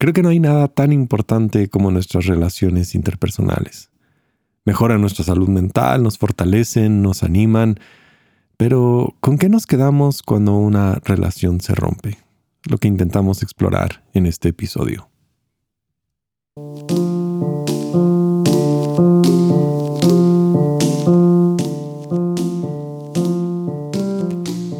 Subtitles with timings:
[0.00, 3.90] Creo que no hay nada tan importante como nuestras relaciones interpersonales.
[4.64, 7.80] Mejoran nuestra salud mental, nos fortalecen, nos animan,
[8.56, 12.16] pero ¿con qué nos quedamos cuando una relación se rompe?
[12.70, 15.08] Lo que intentamos explorar en este episodio.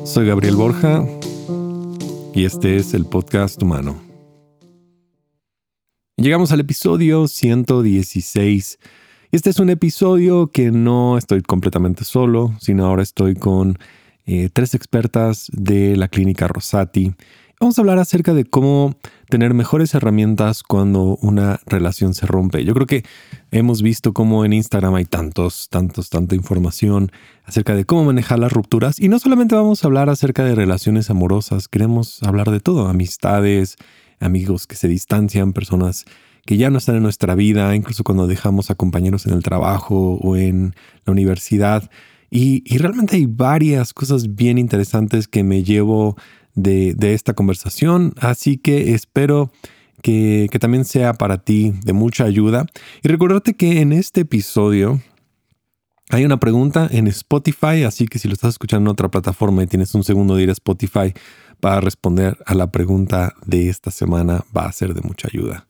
[0.05, 1.05] Soy Gabriel Borja
[2.35, 4.08] y este es el podcast humano.
[6.19, 8.81] Llegamos al episodio 116.
[9.31, 13.79] Este es un episodio que no estoy completamente solo, sino ahora estoy con
[14.27, 17.15] eh, tres expertas de la clínica Rosati.
[17.61, 18.97] Vamos a hablar acerca de cómo
[19.29, 22.65] tener mejores herramientas cuando una relación se rompe.
[22.65, 23.05] Yo creo que
[23.53, 27.13] hemos visto cómo en Instagram hay tantos, tantos, tanta información
[27.45, 28.99] acerca de cómo manejar las rupturas.
[28.99, 33.77] Y no solamente vamos a hablar acerca de relaciones amorosas, queremos hablar de todo, amistades,
[34.21, 36.05] amigos que se distancian, personas
[36.47, 40.15] que ya no están en nuestra vida, incluso cuando dejamos a compañeros en el trabajo
[40.15, 40.75] o en
[41.05, 41.91] la universidad.
[42.31, 46.17] Y, realmente hay varias cosas bien interesantes que me llevo
[46.55, 49.51] de, esta conversación, así que espero
[50.03, 52.67] que, que, también sea para ti de mucha ayuda.
[53.03, 55.03] Y recordarte que en este episodio
[56.11, 59.67] hay una pregunta en Spotify, así que si lo estás escuchando en otra plataforma y
[59.67, 61.13] tienes un segundo de ir a Spotify,
[61.61, 65.67] para responder a la pregunta de esta semana va a ser de mucha ayuda.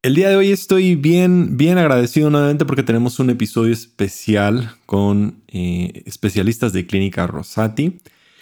[0.00, 5.42] El día de hoy estoy bien, bien agradecido nuevamente porque tenemos un episodio especial con
[5.48, 7.98] eh, especialistas de Clínica Rosati.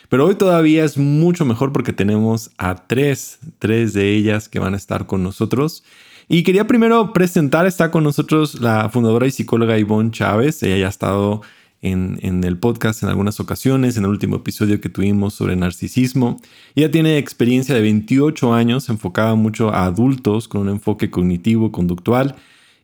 [0.09, 4.75] Pero hoy todavía es mucho mejor porque tenemos a tres, tres de ellas que van
[4.75, 5.83] a estar con nosotros.
[6.29, 10.63] Y quería primero presentar, está con nosotros la fundadora y psicóloga Ivonne Chávez.
[10.63, 11.43] Ella ya ha estado
[11.83, 16.39] en, el podcast en algunas ocasiones, en el último episodio que tuvimos sobre narcisismo.
[16.75, 22.37] Ella tiene experiencia de 28 años enfocada mucho a adultos con un enfoque cognitivo, conductual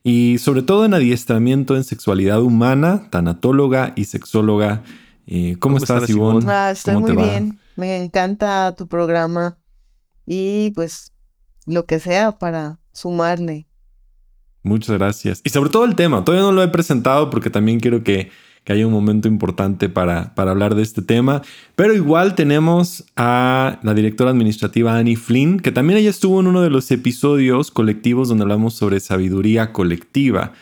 [0.04, 4.82] y sobre todo en adiestramiento en sexualidad humana, tanatóloga y sexóloga.
[5.26, 6.44] Eh, ¿cómo, estás, Ivonne?
[6.48, 7.58] Ah, estoy muy bien.
[7.76, 9.58] Me encanta tu programa
[10.26, 11.12] y pues
[11.66, 13.66] lo que sea para sumarle.
[14.62, 15.40] Muchas gracias.
[15.44, 18.30] Y sobre todo el tema, todavía no lo he presentado porque también quiero que
[18.64, 21.42] que haya un momento importante para, para hablar de este tema.
[21.74, 26.62] Pero igual tenemos a la directora administrativa Annie Flynn, que también ella estuvo en uno
[26.62, 30.52] de los episodios colectivos donde hablamos sobre sabiduría colectiva.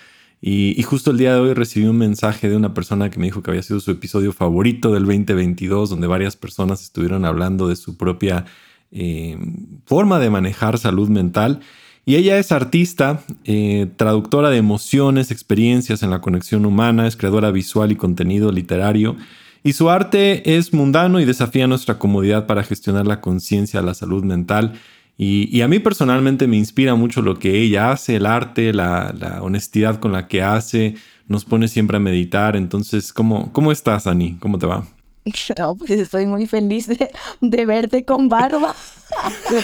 [0.42, 3.42] Y, justo el día de hoy recibí un mensaje de una persona que me dijo
[3.42, 7.98] que había sido su episodio favorito del 2022, donde varias personas estuvieron hablando de su
[7.98, 8.46] propia
[8.90, 9.36] eh,
[9.84, 11.60] forma de manejar salud mental.
[12.06, 17.50] Y ella es artista, eh, traductora de emociones, experiencias en la conexión humana, es creadora
[17.50, 19.16] visual y contenido literario.
[19.62, 24.24] Y su arte es mundano y desafía nuestra comodidad para gestionar la conciencia, la salud
[24.24, 24.72] mental.
[25.18, 30.00] Y, a mí personalmente me inspira mucho lo que ella hace, el arte, la, honestidad
[30.00, 30.94] con la que hace,
[31.28, 32.56] nos pone siempre a meditar.
[32.56, 34.36] Entonces, ¿cómo, cómo estás, Ani?
[34.40, 34.86] ¿Cómo te va?
[35.58, 38.74] No, pues estoy muy feliz de, verte con barba.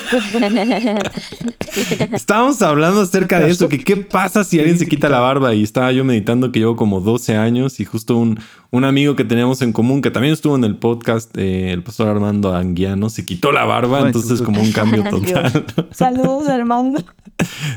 [2.13, 5.63] Estábamos hablando acerca de eso, que qué pasa si alguien se quita la barba y
[5.63, 8.41] estaba yo meditando que llevo como 12 años y justo un,
[8.71, 12.09] un amigo que teníamos en común que también estuvo en el podcast, eh, el pastor
[12.09, 15.65] Armando Anguiano, se quitó la barba, entonces como un cambio total.
[15.93, 17.03] Saludos Armando.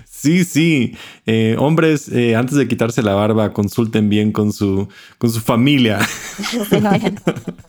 [0.05, 0.95] Sí, sí.
[1.25, 5.99] Eh, hombres, eh, antes de quitarse la barba, consulten bien con su, con su familia.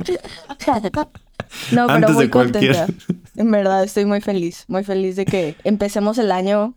[1.72, 2.86] no, pero muy contenta.
[3.36, 6.74] En verdad, estoy muy feliz, muy feliz de que empecemos el año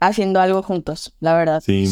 [0.00, 1.62] haciendo algo juntos, la verdad.
[1.64, 1.86] Sí.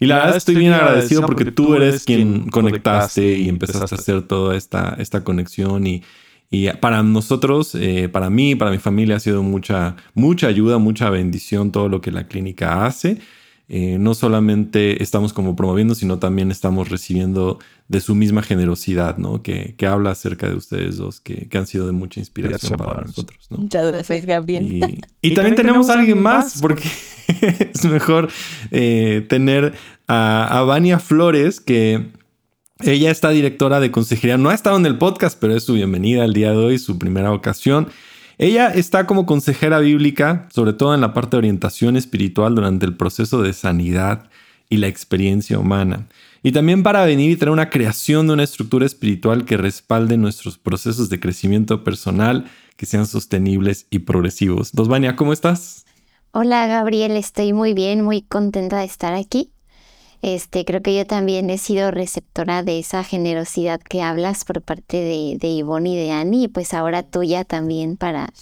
[0.00, 4.22] Y la verdad estoy bien agradecido porque tú eres quien conectaste y empezaste a hacer
[4.22, 6.02] toda esta, esta conexión y,
[6.50, 11.10] y para nosotros, eh, para mí, para mi familia ha sido mucha, mucha ayuda, mucha
[11.10, 13.18] bendición todo lo que la clínica hace.
[13.66, 17.58] Eh, no solamente estamos como promoviendo, sino también estamos recibiendo
[17.88, 19.42] de su misma generosidad, ¿no?
[19.42, 23.02] Que, que habla acerca de ustedes dos, que, que han sido de mucha inspiración para
[23.02, 23.58] nosotros, ¿no?
[23.58, 24.92] Muchas gracias, Gabriel.
[25.22, 26.88] Y, también, tenemos a alguien más, porque
[27.72, 28.28] es mejor
[28.70, 29.72] eh, tener
[30.06, 32.10] a, a Vania Flores, que
[32.80, 36.24] ella está directora de consejería, no ha estado en el podcast, pero es su bienvenida
[36.24, 37.88] al día de hoy, su primera ocasión.
[38.36, 42.96] Ella está como consejera bíblica, sobre todo en la parte de orientación espiritual durante el
[42.96, 44.28] proceso de sanidad
[44.68, 46.06] y la experiencia humana.
[46.42, 50.58] Y también para venir y traer una creación de una estructura espiritual que respalde nuestros
[50.58, 54.72] procesos de crecimiento personal, que sean sostenibles y progresivos.
[54.72, 55.86] Dosvania, ¿cómo estás?
[56.32, 59.53] Hola Gabriel, estoy muy bien, muy contenta de estar aquí.
[60.24, 64.96] Este, creo que yo también he sido receptora de esa generosidad que hablas por parte
[64.96, 68.32] de, de Ivonne y de Annie, y pues ahora tuya también para,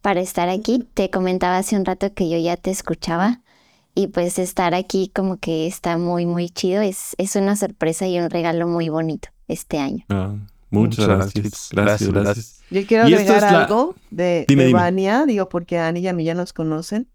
[0.00, 0.88] para estar aquí.
[0.94, 3.42] Te comentaba hace un rato que yo ya te escuchaba
[3.94, 6.80] y pues estar aquí como que está muy, muy chido.
[6.80, 10.06] Es, es una sorpresa y un regalo muy bonito este año.
[10.08, 10.36] Ah,
[10.70, 11.68] muchas, gracias.
[11.70, 12.62] Gracias, gracias.
[12.70, 17.10] Yo quiero agregar algo de, Vania, digo, porque Ani y a mí ya nos conocen.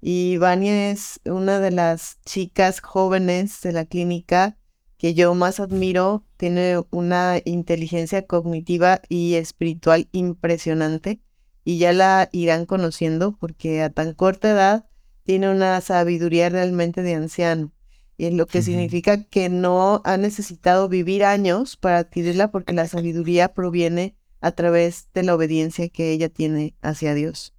[0.00, 4.56] Y Vania es una de las chicas jóvenes de la clínica
[4.96, 6.24] que yo más admiro.
[6.36, 11.20] Tiene una inteligencia cognitiva y espiritual impresionante.
[11.64, 14.86] Y ya la irán conociendo porque a tan corta edad
[15.24, 17.72] tiene una sabiduría realmente de anciano.
[18.16, 23.54] Y lo que significa que no ha necesitado vivir años para adquirirla porque la sabiduría
[23.54, 27.54] proviene a través de la obediencia que ella tiene hacia Dios.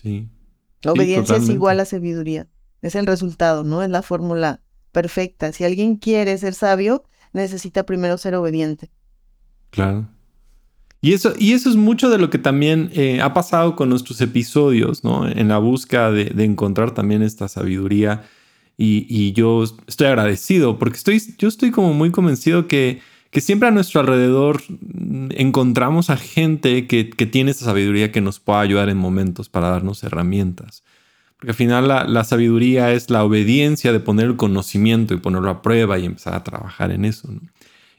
[0.00, 0.28] Sí.
[0.82, 2.48] La obediencia es igual a sabiduría.
[2.80, 3.82] Es el resultado, ¿no?
[3.82, 5.52] Es la fórmula perfecta.
[5.52, 8.90] Si alguien quiere ser sabio, necesita primero ser obediente.
[9.70, 10.08] Claro.
[11.00, 14.20] Y eso, y eso es mucho de lo que también eh, ha pasado con nuestros
[14.20, 15.28] episodios, ¿no?
[15.28, 18.24] En la búsqueda de, encontrar también esta sabiduría.
[18.76, 23.00] Y, y, yo estoy agradecido porque estoy, yo estoy como muy convencido que
[23.32, 24.62] que siempre a nuestro alrededor
[25.30, 30.04] encontramos a gente que, tiene esa sabiduría que nos pueda ayudar en momentos para darnos
[30.04, 30.84] herramientas.
[31.38, 35.62] Porque al final la, sabiduría es la obediencia de poner el conocimiento y ponerlo a
[35.62, 37.30] prueba y empezar a trabajar en eso.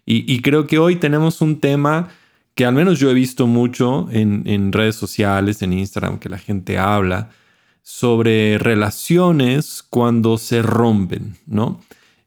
[0.05, 2.09] Y, creo que hoy tenemos un tema
[2.53, 6.37] que al menos yo he visto mucho en, en redes sociales, en Instagram, que la
[6.37, 7.31] gente habla
[7.81, 11.81] sobre relaciones cuando se rompen, ¿no?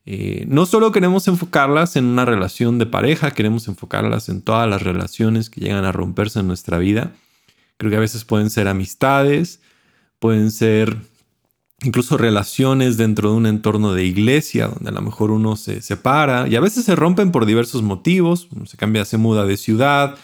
[0.09, 4.83] Eh, no solo queremos enfocarlas en una relación de pareja, queremos enfocarlas en todas las
[4.83, 7.13] relaciones que llegan a romperse en nuestra vida.
[7.77, 9.61] Creo que a veces pueden ser amistades,
[10.21, 10.97] pueden ser
[11.83, 16.47] incluso relaciones dentro de un entorno de iglesia, donde a lo mejor uno se separa
[16.49, 20.17] y a veces se rompen por diversos motivos, se cambia, se muda de ciudad,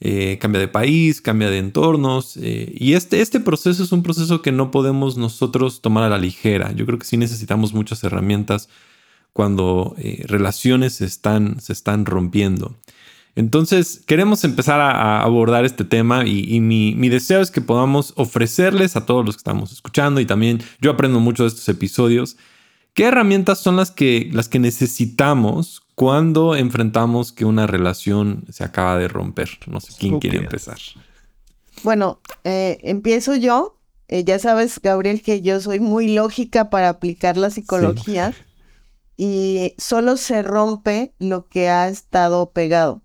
[0.00, 2.36] eh, cambia de país, cambia de entornos.
[2.36, 6.18] Eh, y este, este proceso es un proceso que no podemos nosotros tomar a la
[6.18, 6.72] ligera.
[6.72, 8.68] Yo creo que sí necesitamos muchas herramientas
[9.32, 12.76] cuando eh, relaciones se están, se están rompiendo.
[13.34, 19.06] Entonces, queremos empezar a, abordar este tema y, mi, deseo es que podamos ofrecerles a
[19.06, 22.36] todos los que estamos escuchando y también yo aprendo mucho de estos episodios,
[22.92, 28.98] qué herramientas son las que, las que necesitamos cuando enfrentamos que una relación se acaba
[28.98, 29.48] de romper.
[29.66, 30.78] No sé quién quiere empezar.
[31.82, 33.78] Bueno, eh, empiezo yo.
[34.08, 38.34] Eh, ya sabes, Gabriel, que yo soy muy lógica para aplicar la psicología
[39.16, 43.02] y solo se rompe lo que ha estado pegado.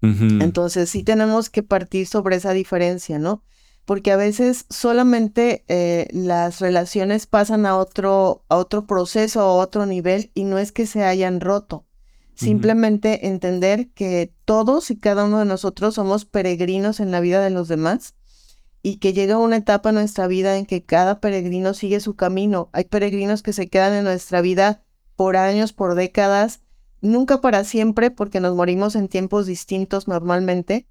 [0.00, 3.42] Entonces sí tenemos que partir sobre esa diferencia, ¿no?
[3.84, 9.86] Porque a veces solamente eh, las relaciones pasan a otro, a otro proceso, a otro
[9.86, 11.84] nivel, y no es que se hayan roto.
[12.36, 17.50] Simplemente entender que todos y cada uno de nosotros somos peregrinos en la vida de
[17.50, 18.14] los demás
[18.80, 22.70] y que llega una etapa en nuestra vida en que cada peregrino sigue su camino.
[22.72, 24.84] Hay peregrinos que se quedan en nuestra vida
[25.18, 26.60] por años, por décadas,
[27.00, 30.86] nunca para siempre, porque nos morimos en tiempos distintos normalmente,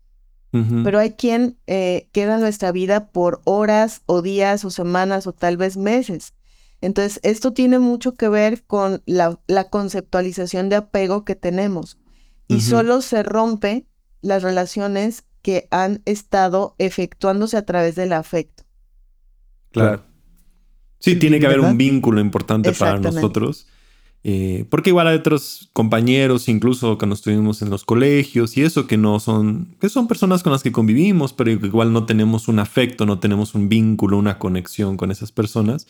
[0.84, 5.32] pero hay quien eh, queda en nuestra vida por horas o días o semanas o
[5.32, 6.34] tal vez meses.
[6.82, 9.38] Entonces, esto tiene mucho que ver con la,
[9.70, 11.98] conceptualización de apego que tenemos.
[12.48, 13.86] Y solo se rompe
[14.22, 18.64] las relaciones que han estado efectuándose a través del afecto.
[19.72, 20.04] Claro.
[21.00, 23.68] Sí, tiene que haber un vínculo importante para nosotros
[24.30, 28.98] eh, porque igual hay otros compañeros, incluso cuando estuvimos en los colegios y eso, que
[28.98, 33.06] no son, que son personas con las que convivimos, pero igual no tenemos un afecto,
[33.06, 35.88] no tenemos un vínculo, una conexión con esas personas.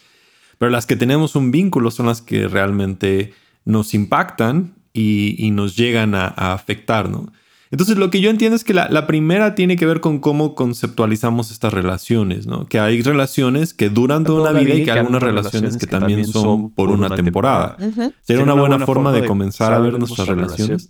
[0.60, 3.34] Pero las que tenemos un vínculo son las que realmente
[3.66, 7.34] nos impactan y, nos llegan a, a afectar, ¿no?
[7.72, 11.52] Entonces lo que yo entiendo es que la, primera tiene que ver con cómo conceptualizamos
[11.52, 12.66] estas relaciones, ¿no?
[12.66, 16.26] Que hay relaciones que duran toda una vida y que hay algunas relaciones que también
[16.26, 17.78] son por una temporada.
[18.22, 20.90] ¿Sería una, buena, forma de comenzar a ver nuestras relaciones?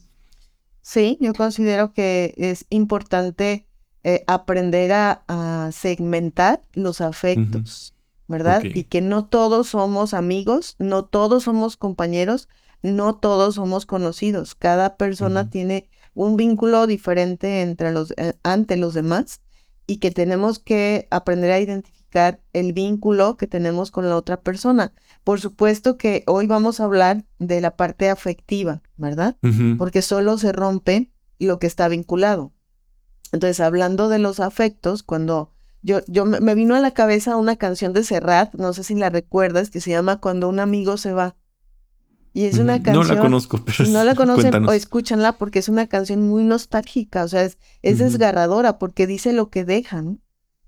[0.81, 3.67] Sí, yo considero que es importante
[4.03, 7.93] eh, aprender a, segmentar los afectos,
[8.27, 8.63] ¿verdad?
[8.63, 12.47] Y que no todos somos amigos, no todos somos compañeros,
[12.81, 14.55] no todos somos conocidos.
[14.55, 19.41] Cada persona tiene un vínculo diferente entre los, eh, ante los demás
[19.85, 24.93] y que tenemos que aprender a identificar el vínculo que tenemos con la otra persona.
[25.23, 29.37] Por supuesto que hoy vamos a hablar de la parte afectiva, ¿verdad?
[29.77, 32.51] Porque solo se rompe lo que está vinculado.
[33.31, 37.93] Entonces, hablando de los afectos, cuando yo, yo me vino a la cabeza una canción
[37.93, 41.35] de Serrat, no sé si la recuerdas, que se llama Cuando un amigo se va.
[42.37, 43.07] Y es una canción.
[43.07, 43.83] No la conozco, pero.
[43.83, 47.57] Si no la conocen o escúchanla porque es una canción muy nostálgica, o sea, es,
[47.81, 50.21] desgarradora porque dice lo que dejan.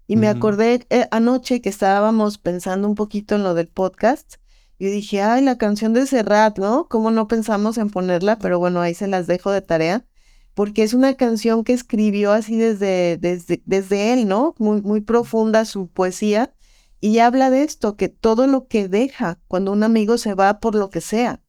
[0.07, 4.37] Y me acordé eh, anoche que estábamos pensando un poquito en lo del podcast.
[4.79, 6.87] Y dije, ay, la canción de Serrat, ¿no?
[6.89, 8.39] ¿Cómo no pensamos en ponerla?
[8.39, 10.07] Pero bueno, ahí se las dejo de tarea.
[10.55, 14.55] Porque es una canción que escribió así desde, desde, desde él, ¿no?
[14.57, 16.51] Muy, muy profunda su poesía.
[16.99, 20.73] Y habla de esto, que todo lo que deja cuando un amigo se va por
[20.73, 21.43] lo que sea.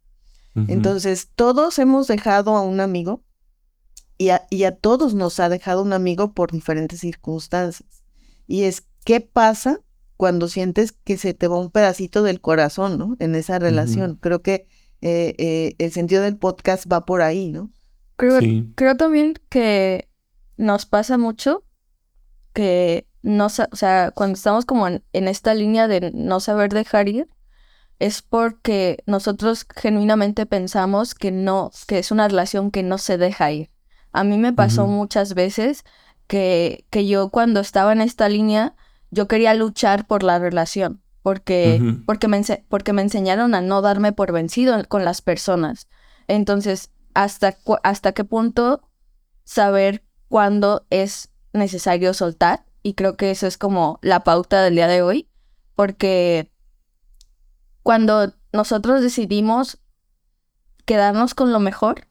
[0.55, 3.23] Entonces, todos hemos dejado a un amigo
[4.19, 8.03] y a, y a todos nos ha dejado un amigo por diferentes circunstancias.
[8.47, 9.81] Y es, ¿qué pasa
[10.17, 13.17] cuando sientes que se te va un pedacito del corazón, ¿no?
[13.21, 14.17] En esa relación.
[14.17, 14.67] Creo que
[15.01, 17.71] eh, eh, el sentido del podcast va por ahí, ¿no?
[18.17, 18.39] Creo,
[18.75, 20.11] creo también que
[20.59, 21.65] nos pasa mucho
[22.53, 27.29] que no, o sea, cuando estamos como en, esta línea de no saber dejar ir,
[28.01, 33.53] es porque nosotros genuinamente pensamos que no, que es una relación que no se deja
[33.53, 33.71] ir.
[34.11, 35.85] A mí me pasó muchas veces
[36.27, 38.75] que, que yo cuando estaba en esta línea,
[39.11, 44.13] yo quería luchar por la relación, porque, porque, me, porque me enseñaron a no darme
[44.13, 45.87] por vencido con las personas.
[46.27, 48.81] Entonces, ¿hasta, hasta qué punto
[49.45, 52.65] saber cuándo es necesario soltar?
[52.83, 55.29] Y creo que eso es como la pauta del día de hoy,
[55.75, 56.51] porque
[57.83, 59.79] cuando nosotros decidimos
[60.85, 62.07] quedarnos con lo mejor,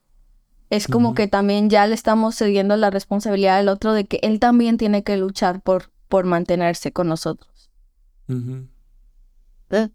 [0.69, 4.39] es como que también ya le estamos cediendo la responsabilidad al otro de que él
[4.39, 7.71] también tiene que luchar por, por mantenerse con nosotros.
[9.71, 9.89] ¿Eh?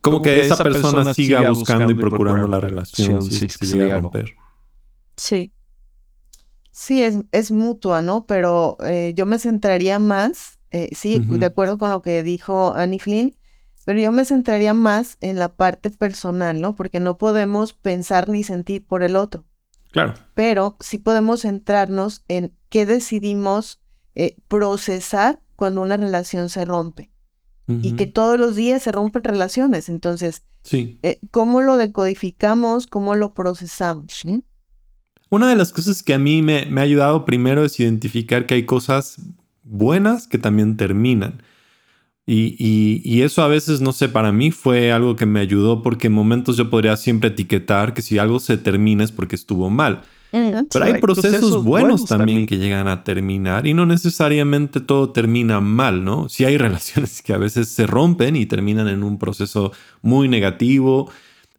[0.00, 4.34] Como, que, esa, persona, siga buscando, y procurando, la relación si, se a romper.
[5.16, 5.52] Sí.
[6.70, 8.24] Sí, es, es mutua, ¿no?
[8.24, 13.00] Pero eh, yo me centraría más, eh, sí, de acuerdo con lo que dijo Annie
[13.00, 13.36] Flynn,
[13.84, 16.76] pero yo me centraría más en la parte personal, ¿no?
[16.76, 19.44] Porque no podemos pensar ni sentir por el otro.
[19.90, 20.14] Claro.
[20.34, 23.80] Pero sí podemos centrarnos en qué decidimos
[24.14, 27.10] eh, procesar cuando una relación se rompe.
[27.82, 29.88] Y que todos los días se rompen relaciones.
[29.88, 30.98] Entonces, sí.
[31.04, 32.88] Eh, ¿cómo lo decodificamos?
[32.88, 34.24] ¿Cómo lo procesamos?
[35.28, 38.54] Una de las cosas que a mí me, me ha ayudado primero es identificar que
[38.54, 39.18] hay cosas
[39.62, 41.44] buenas que también terminan.
[42.32, 46.06] Y, y, eso a veces, no sé, para mí fue algo que me ayudó porque
[46.06, 50.02] en momentos yo podría siempre etiquetar que si algo se termina es porque estuvo mal.
[50.30, 56.04] Pero hay procesos, buenos, también, que llegan a terminar y no necesariamente todo termina mal,
[56.04, 56.28] ¿no?
[56.28, 61.10] Sí hay relaciones que a veces se rompen y terminan en un proceso muy negativo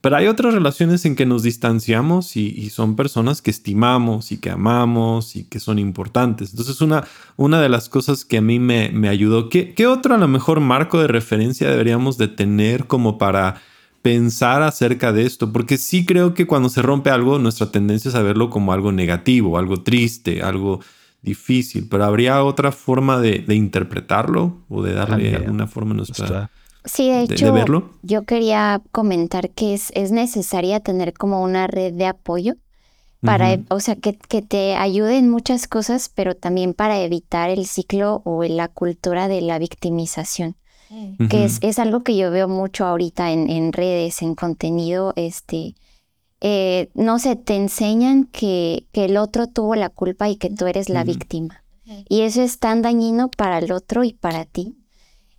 [0.01, 4.49] pero hay otras relaciones en que nos distanciamos y, son personas que estimamos y que
[4.49, 6.49] amamos y que son importantes.
[6.49, 7.03] Entonces, una,
[7.37, 10.27] una de las cosas que a mí me, me ayudó, ¿qué, ¿qué, otro a lo
[10.27, 13.61] mejor marco de referencia deberíamos de tener como para
[14.01, 15.53] pensar acerca de esto?
[15.53, 18.91] Porque sí creo que cuando se rompe algo, nuestra tendencia es a verlo como algo
[18.91, 20.79] negativo, algo triste, algo
[21.21, 26.49] difícil, pero ¿habría otra forma de, interpretarlo o de darle alguna forma a nuestra...
[26.85, 27.53] Sí, de hecho,
[28.01, 32.55] yo quería comentar que es, es necesaria tener como una red de apoyo
[33.21, 37.67] para, o sea, que, que, te ayude en muchas cosas, pero también para evitar el
[37.67, 40.55] ciclo o la cultura de la victimización,
[41.29, 45.75] que es, es, algo que yo veo mucho ahorita en, en redes, en contenido, este,
[46.41, 50.65] eh, no sé, te enseñan que, que, el otro tuvo la culpa y que tú
[50.65, 51.63] eres la víctima.
[52.09, 54.80] Y eso es tan dañino para el otro y para ti.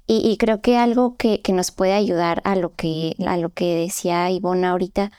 [0.06, 4.30] Y, creo que algo que, nos puede ayudar a lo que, a lo que decía
[4.30, 5.12] Ivonne ahorita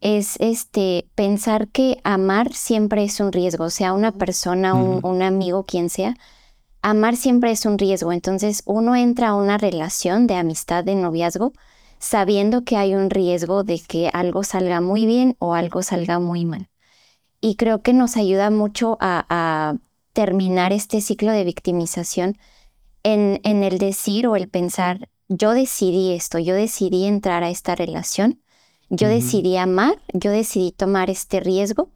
[0.00, 5.64] es este pensar que amar siempre es un riesgo, sea una persona, un, un, amigo,
[5.64, 6.16] quien sea,
[6.82, 8.12] amar siempre es un riesgo.
[8.12, 11.52] Entonces uno entra a una relación de amistad, de noviazgo,
[11.98, 16.44] sabiendo que hay un riesgo de que algo salga muy bien o algo salga muy
[16.44, 16.68] mal.
[17.40, 19.76] Y creo que nos ayuda mucho a, a
[20.12, 22.38] terminar este ciclo de victimización
[23.02, 27.74] en, en el decir o el pensar, yo decidí esto, yo decidí entrar a esta
[27.74, 28.40] relación,
[28.90, 31.90] yo decidí amar, yo decidí tomar este riesgo,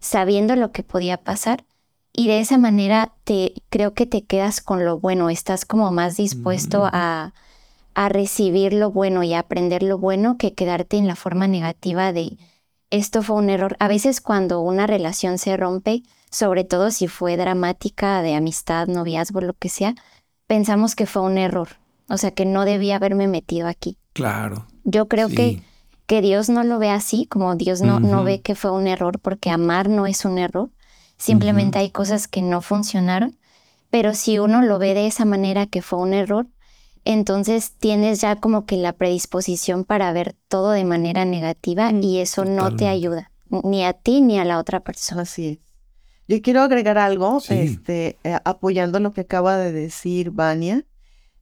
[0.00, 1.64] sabiendo lo que podía pasar.
[2.12, 6.16] Y de esa manera te creo que te quedas con lo bueno, estás como más
[6.16, 7.32] dispuesto a,
[7.94, 12.12] a recibir lo bueno y a aprender lo bueno que quedarte en la forma negativa
[12.12, 12.36] de
[12.90, 13.76] esto fue un error.
[13.80, 19.40] A veces cuando una relación se rompe, sobre todo si fue dramática, de amistad, noviazgo,
[19.40, 19.94] lo que sea,
[20.46, 21.68] pensamos que fue un error,
[22.08, 23.98] o sea, que no debía haberme metido aquí.
[24.12, 24.66] Claro.
[24.84, 25.62] Yo creo que,
[26.06, 29.18] que Dios no lo ve así, como Dios no, no ve que fue un error,
[29.18, 30.70] porque amar no es un error,
[31.16, 33.38] simplemente hay cosas que no funcionaron,
[33.90, 36.46] pero si uno lo ve de esa manera que fue un error,
[37.04, 42.44] entonces tienes ya como que la predisposición para ver todo de manera negativa y eso
[42.44, 45.22] no te ayuda, ni a ti ni a la otra persona.
[45.22, 45.58] Así es.
[46.26, 50.84] Yo quiero agregar algo, este, eh, apoyando lo que acaba de decir Vania.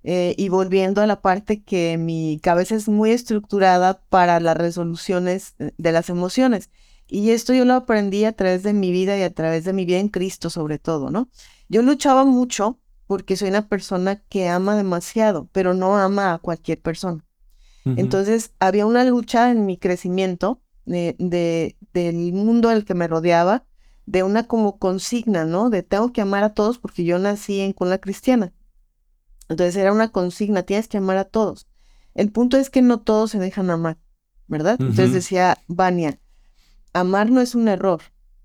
[0.04, 5.54] Eh, y volviendo a la parte que mi cabeza es muy estructurada para las resoluciones
[5.58, 6.70] de las emociones.
[7.06, 9.84] Y esto yo lo aprendí a través de mi vida y a través de mi
[9.84, 11.28] vida en Cristo sobre todo, ¿no?
[11.68, 16.80] Yo luchaba mucho porque soy una persona que ama demasiado, pero no ama a cualquier
[16.80, 17.24] persona.
[17.84, 23.64] Entonces había una lucha en mi crecimiento de, de, del mundo al que me rodeaba,
[24.06, 25.71] de una como consigna, ¿no?
[25.71, 28.52] De tengo que amar a todos porque yo nací en cuna cristiana.
[29.49, 31.66] Entonces era una consigna, tienes que amar a todos.
[32.14, 33.99] El punto es que no todos se dejan amar,
[34.47, 34.76] ¿verdad?
[34.80, 36.18] Entonces decía Vania,
[36.92, 38.00] amar no es un error.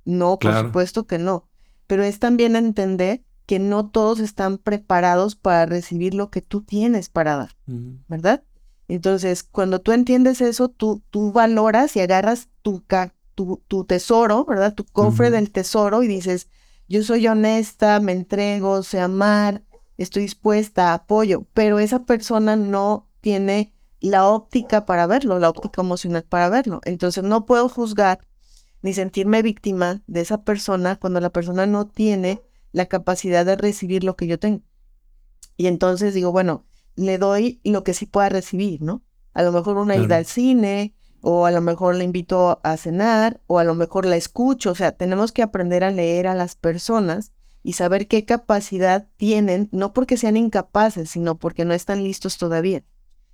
[0.05, 1.49] No, por supuesto que no.
[1.85, 7.09] Pero es también entender que no todos están preparados para recibir lo que tú tienes
[7.09, 7.55] para dar,
[8.07, 8.43] ¿verdad?
[8.89, 12.83] Entonces, cuando tú entiendes eso, tú, tú valoras y agarras tu,
[13.37, 14.73] tu, tu tesoro, ¿verdad?
[14.73, 16.49] Tu cofre del tesoro y dices,
[16.89, 19.63] yo soy honesta, me entrego, sé amar,
[19.95, 26.23] estoy dispuesta, apoyo, pero esa persona no tiene la óptica para verlo, la óptica emocional
[26.23, 26.81] para verlo.
[26.83, 28.25] Entonces no puedo juzgar
[28.81, 32.41] ni sentirme víctima de esa persona cuando la persona no tiene
[32.71, 34.63] la capacidad de recibir lo que yo tengo.
[35.57, 36.65] Y entonces digo, bueno,
[36.95, 39.03] le doy lo que sí pueda recibir, ¿no?
[39.35, 40.95] A lo mejor una ida al cine,
[41.29, 44.71] o a lo mejor la invito a cenar, o a lo mejor la escucho.
[44.71, 49.67] O sea, tenemos que aprender a leer a las personas y saber qué capacidad tienen,
[49.73, 52.85] no porque sean incapaces, sino porque no están listos todavía.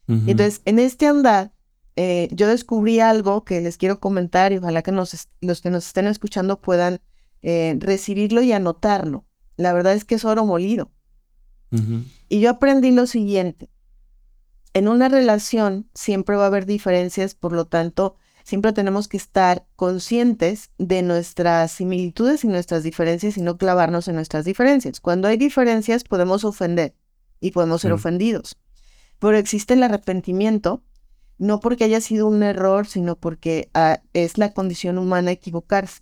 [0.07, 1.53] Entonces, en este andar,
[1.95, 5.85] eh, yo descubrí algo que les quiero comentar y ojalá que nos, los que nos
[5.85, 6.99] estén escuchando puedan
[7.43, 9.23] eh, recibirlo y anotarlo.
[9.55, 10.89] La verdad es que es oro molido.
[12.27, 13.69] Y yo aprendí lo siguiente.
[14.73, 19.65] En una relación siempre va a haber diferencias, por lo tanto, siempre tenemos que estar
[19.75, 24.99] conscientes de nuestras similitudes y nuestras diferencias y no clavarnos en nuestras diferencias.
[24.99, 26.95] Cuando hay diferencias podemos ofender
[27.39, 28.57] y podemos ser ofendidos.
[29.19, 30.83] Pero existe el arrepentimiento,
[31.37, 36.01] no porque haya sido un error, sino porque ah, es la condición humana equivocarse.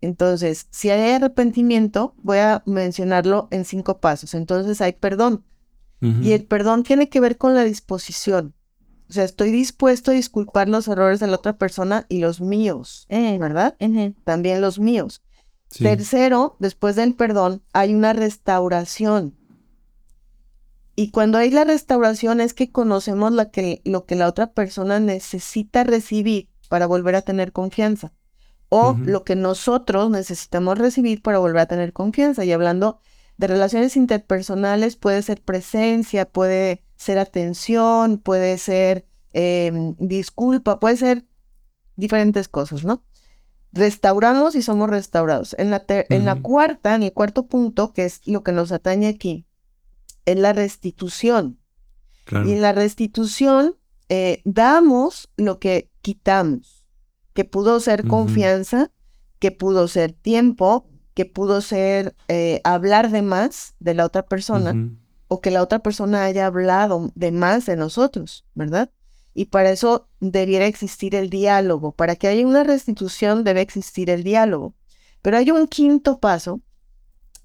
[0.00, 4.34] Entonces, si hay arrepentimiento, voy a mencionarlo en cinco pasos.
[4.34, 5.44] Entonces hay perdón.
[6.02, 8.54] Y el perdón tiene que ver con la disposición.
[9.08, 13.06] O sea, estoy dispuesto a disculpar los errores de la otra persona y los míos,
[13.08, 13.76] eh, ¿verdad?
[14.24, 15.22] También los míos.
[15.78, 19.36] Tercero, después del perdón, hay una restauración.
[20.96, 24.98] Y cuando hay la restauración es que conocemos lo que, lo que la otra persona
[24.98, 28.12] necesita recibir para volver a tener confianza.
[28.68, 32.44] O lo que nosotros necesitamos recibir para volver a tener confianza.
[32.44, 33.00] Y hablando
[33.42, 41.26] de relaciones interpersonales, puede ser presencia, puede ser atención, puede ser em, disculpa, puede ser
[41.96, 43.02] diferentes cosas, ¿no?
[43.72, 45.56] Restauramos y somos restaurados.
[45.58, 49.08] En la, en la cuarta, en el cuarto punto, que es lo que nos atañe
[49.08, 49.44] aquí,
[50.24, 51.58] es la restitución.
[52.30, 53.74] Y en la restitución
[54.08, 56.84] eh, damos lo que quitamos,
[57.34, 58.92] que pudo ser confianza,
[59.40, 64.90] que pudo ser tiempo, que pudo ser eh, hablar de más de la otra persona
[65.28, 68.90] o que la otra persona haya hablado de más de nosotros, ¿verdad?
[69.34, 71.92] Y para eso debiera existir el diálogo.
[71.92, 74.74] Para que haya una restitución debe existir el diálogo.
[75.22, 76.60] Pero hay un quinto paso,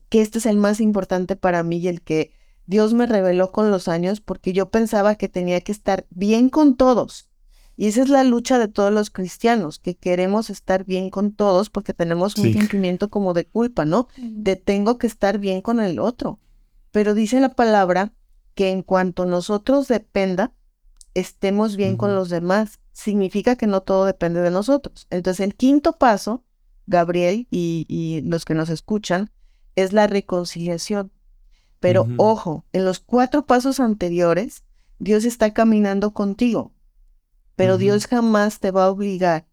[0.09, 2.33] que este es el más importante para mí y el que
[2.65, 6.75] Dios me reveló con los años, porque yo pensaba que tenía que estar bien con
[6.75, 7.29] todos.
[7.79, 11.69] Y esa es la lucha de todos los cristianos, que queremos estar bien con todos
[11.69, 14.07] porque tenemos un sentimiento como de culpa, ¿no?
[14.17, 16.39] De tengo que estar bien con el otro.
[16.91, 18.13] Pero dice la palabra
[18.55, 20.51] que en cuanto nosotros dependa,
[21.13, 22.79] estemos bien con los demás.
[22.93, 25.05] Significa que no todo depende de nosotros.
[25.11, 26.43] Entonces el quinto paso,
[26.87, 29.29] Gabriel y, los que nos escuchan,
[29.75, 31.11] es la reconciliación.
[31.79, 34.63] Pero ojo, en los cuatro pasos anteriores,
[34.97, 36.73] Dios está caminando contigo,
[37.57, 39.47] pero Dios jamás te va a obligar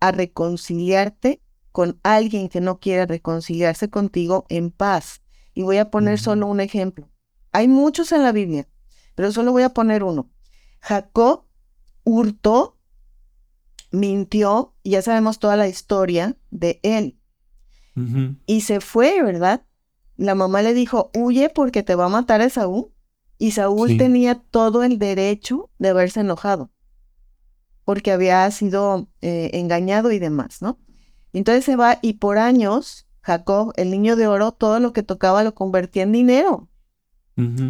[0.00, 1.42] a reconciliarte
[1.72, 5.22] con alguien que no quiera reconciliarse contigo en paz.
[5.54, 7.10] Y voy a poner solo un ejemplo.
[7.50, 8.68] Hay muchos en la Biblia,
[9.16, 10.30] pero solo voy a poner uno.
[10.80, 11.46] Jacob
[12.04, 12.78] hurtó,
[13.90, 17.18] mintió, y ya sabemos toda la historia de él.
[18.46, 19.64] Y se fue, ¿verdad?
[20.16, 22.92] La mamá le dijo, huye porque te va a matar a Saúl.
[23.38, 26.70] Y Saúl tenía todo el derecho de haberse enojado,
[27.88, 30.78] porque había sido eh, engañado y demás, ¿no?
[31.32, 35.42] Entonces se va y por años Jacob, el niño de oro, todo lo que tocaba
[35.42, 36.68] lo convertía en dinero,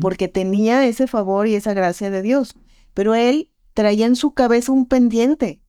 [0.00, 2.56] porque tenía ese favor y esa gracia de Dios.
[2.94, 5.62] Pero él traía en su cabeza un pendiente,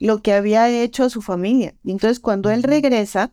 [0.00, 1.76] lo que había hecho a su familia.
[1.84, 3.32] Y entonces cuando él regresa,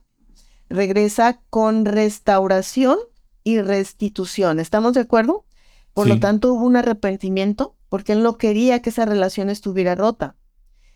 [0.69, 2.99] regresa con restauración
[3.43, 4.59] y restitución.
[4.59, 5.43] ¿Estamos de acuerdo?
[5.95, 10.35] Por lo tanto, hubo un arrepentimiento porque él no quería que esa relación estuviera rota.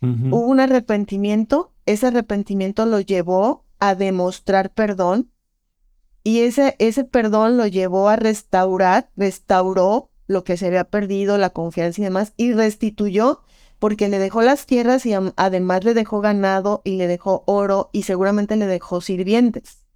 [0.02, 5.30] Hubo un arrepentimiento, ese arrepentimiento lo llevó a demostrar perdón
[6.22, 11.48] y ese, ese perdón lo llevó a restaurar, restauró lo que se había perdido, la
[11.48, 13.40] confianza y demás, y restituyó
[13.78, 18.02] porque le dejó las tierras y además le dejó ganado y le dejó oro y
[18.02, 19.86] seguramente le dejó sirvientes.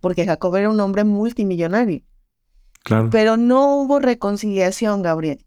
[0.00, 2.02] Porque Jacob era un hombre multimillonario.
[2.82, 3.08] Claro.
[3.10, 5.44] Pero no hubo reconciliación, Gabriel.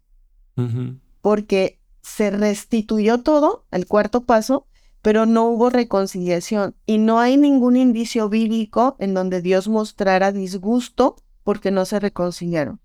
[1.20, 4.66] Porque se restituyó todo, el cuarto paso,
[5.02, 6.74] pero no hubo reconciliación.
[6.86, 12.80] Y no hay ningún indicio bíblico en donde Dios mostrara disgusto porque no se reconciliaron.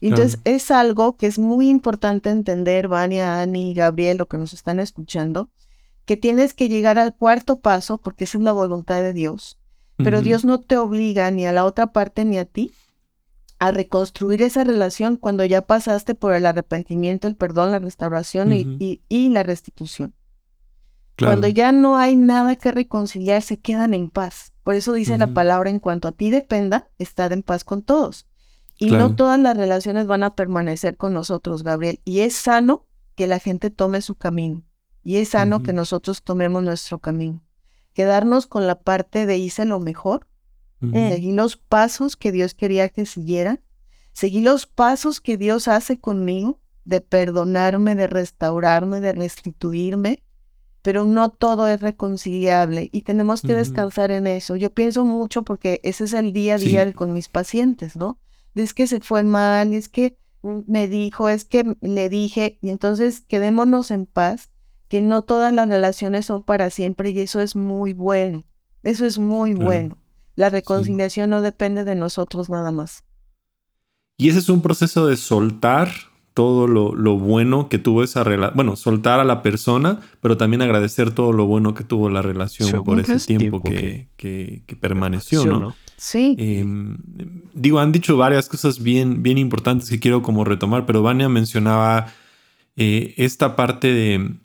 [0.00, 4.80] Entonces es algo que es muy importante entender, Vania, Ani, Gabriel, lo que nos están
[4.80, 5.50] escuchando,
[6.06, 9.58] que tienes que llegar al cuarto paso porque esa es la voluntad de Dios.
[9.98, 12.72] Pero Dios no te obliga ni a la otra parte ni a ti
[13.60, 19.28] a reconstruir esa relación cuando ya pasaste por el arrepentimiento, el perdón, la restauración y,
[19.28, 20.14] la restitución.
[21.18, 24.54] Cuando ya no hay nada que reconciliar, se quedan en paz.
[24.62, 28.26] Por eso dice la palabra, en cuanto a ti dependa, estar en paz con todos.
[28.78, 32.00] Y no todas las relaciones van a permanecer con nosotros, Gabriel.
[32.06, 34.62] Y es sano que la gente tome su camino.
[35.04, 37.42] Y es sano que nosotros tomemos nuestro camino.
[37.92, 40.26] Quedarnos con la parte de hice lo mejor,
[40.80, 43.60] seguir los pasos que Dios quería que siguiera,
[44.12, 50.22] seguir los pasos que Dios hace conmigo, de perdonarme, de restaurarme, de restituirme,
[50.82, 54.56] pero no todo es reconciliable y tenemos que descansar en eso.
[54.56, 58.18] Yo pienso mucho porque ese es el día a día con mis pacientes, ¿no?
[58.54, 63.20] es que se fue mal, es que me dijo, es que le dije, y entonces
[63.20, 64.50] quedémonos en paz,
[64.88, 68.44] que no todas las relaciones son para siempre y eso es muy bueno,
[68.82, 69.99] eso es muy bueno.
[70.40, 73.04] La reconciliación no depende de nosotros nada más.
[74.16, 75.90] Y ese es un proceso de soltar
[76.32, 80.62] todo lo, lo bueno que tuvo esa relación, bueno, soltar a la persona, pero también
[80.62, 85.74] agradecer todo lo bueno que tuvo la relación por ese tiempo, que, que, permaneció, ¿no?
[85.98, 86.36] Sí.
[86.38, 86.96] Em,
[87.52, 92.14] digo, han dicho varias cosas bien, bien importantes que quiero como retomar, pero Vania mencionaba
[92.76, 94.36] eh, esta parte de,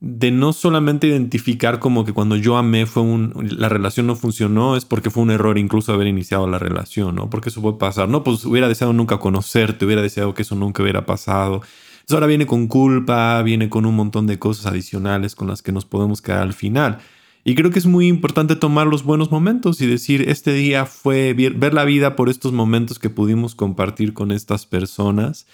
[0.00, 4.76] de, no solamente identificar como que cuando yo amé fue un, la relación no funcionó,
[4.76, 7.28] es porque fue un error incluso haber iniciado la relación, ¿no?
[7.28, 8.24] Porque eso puede pasar, ¿no?
[8.24, 11.60] Pues hubiera deseado nunca conocerte, hubiera deseado que eso nunca hubiera pasado.
[12.06, 15.72] Eso ahora viene con culpa, viene con un montón de cosas adicionales con las que
[15.72, 16.98] nos podemos quedar al final.
[17.44, 21.34] Y creo que es muy importante tomar los buenos momentos y decir, este día fue
[21.34, 25.46] ver la vida por estos momentos que pudimos compartir con estas personas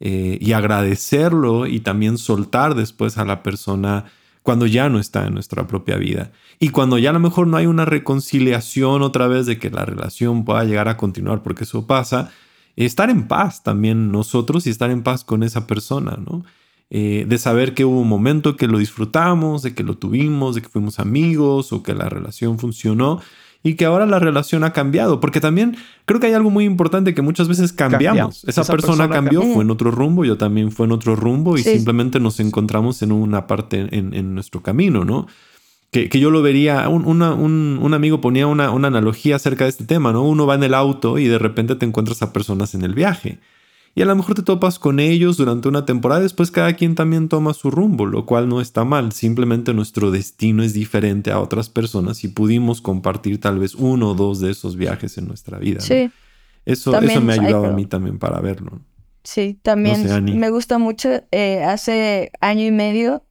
[0.00, 4.06] eh, y agradecerlo y también soltar después a la persona
[4.42, 6.32] cuando ya no está en nuestra propia vida.
[6.58, 9.84] Y cuando ya a lo mejor no hay una reconciliación otra vez de que la
[9.84, 12.30] relación pueda llegar a continuar, porque eso pasa,
[12.76, 16.44] estar en paz también nosotros y estar en paz con esa persona, ¿no?
[16.92, 20.62] Eh, de saber que hubo un momento que lo disfrutamos, de que lo tuvimos, de
[20.62, 23.20] que fuimos amigos o que la relación funcionó
[23.62, 27.14] y que ahora la relación ha cambiado, porque también creo que hay algo muy importante
[27.14, 28.44] que muchas veces cambiamos.
[28.44, 32.20] Esa, persona, cambió, fue en otro rumbo, yo también fue en otro rumbo y simplemente
[32.20, 35.26] nos encontramos en una parte en, nuestro camino, ¿no?
[35.90, 40.12] Que, yo lo vería, un, un, amigo ponía una, una analogía acerca de este tema,
[40.12, 40.22] ¿no?
[40.22, 43.40] Uno va en el auto y de repente te encuentras a personas en el viaje
[43.94, 47.28] y a lo mejor te topas con ellos durante una temporada, después cada quien también
[47.28, 51.68] toma su rumbo, lo cual no está mal, simplemente nuestro destino es diferente a otras
[51.68, 55.80] personas y pudimos compartir tal vez uno o dos de esos viajes en nuestra vida.
[55.80, 56.10] Sí.
[56.64, 58.80] Eso, eso me ha ayudado a mí también para verlo.
[59.24, 61.08] Sí, también me gusta mucho.
[61.30, 63.26] Eh, hace año y medio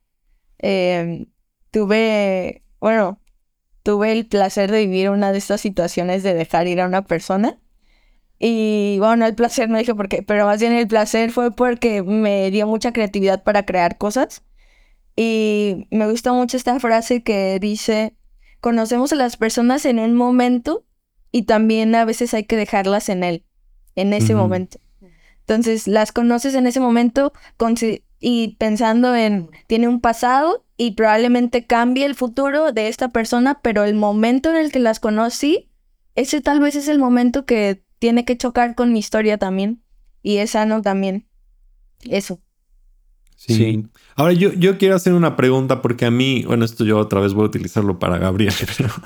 [0.58, 1.28] em,
[1.72, 3.20] tuve, bueno,
[3.84, 7.60] tuve el placer de vivir una de estas situaciones de dejar ir a una persona
[8.40, 12.02] y bueno, el placer no dije por qué, pero más bien el placer fue porque
[12.04, 14.44] me dio mucha creatividad para crear cosas.
[15.18, 18.16] Y me gusta mucho esta frase que dice,
[18.62, 20.86] conocemos a las personas en un momento
[21.34, 23.44] y también a veces hay que dejarlas en él,
[23.96, 24.80] en ese momento.
[25.42, 27.34] Entonces, las conoces en ese momento
[28.22, 33.84] y pensando en, tiene un pasado y probablemente cambie el futuro de esta persona, pero
[33.84, 35.70] el momento en el que las conocí,
[36.16, 39.82] ese tal vez es el momento que tiene que chocar con mi historia también.
[40.24, 41.28] Y es sano también.
[42.02, 42.40] Eso.
[43.36, 43.86] Sí.
[44.16, 47.34] Ahora yo, yo quiero hacer una pregunta porque a mí, bueno, esto yo otra vez
[47.34, 48.54] voy a utilizarlo para Gabriel,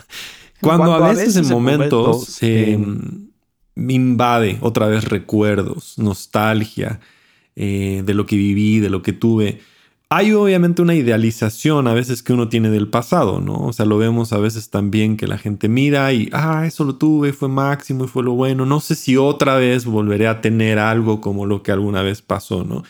[0.62, 7.00] cuando, a, veces en momentos, me invade otra vez recuerdos, nostalgia
[7.56, 9.62] eh, de lo que viví, de lo que tuve,
[10.16, 13.56] hay obviamente una idealización a veces que uno tiene del pasado, ¿no?
[13.56, 16.98] O sea, lo vemos a veces también que la gente mira y, ah, eso lo
[16.98, 18.68] tuve, fue máximo y fue lo bueno.
[18.68, 22.64] No sé si otra vez volveré a tener algo como lo que alguna vez pasó,
[22.64, 22.84] ¿no?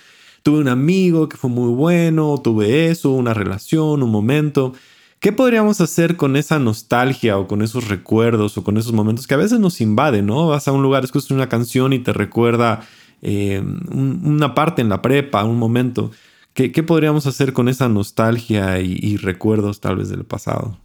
[0.43, 4.73] Tuve un amigo que fue muy bueno, tuve eso, una relación, un momento.
[5.21, 9.35] ¿Qué podríamos hacer con esa nostalgia o con esos recuerdos o con esos momentos que
[9.35, 10.47] a veces nos invaden, ¿no?
[10.47, 12.81] Vas a un lugar, escuchas una canción y te recuerda
[13.21, 16.11] eh, una parte en la prepa, un momento.
[16.53, 20.77] ¿Qué, podríamos hacer con esa nostalgia y, recuerdos tal vez del pasado?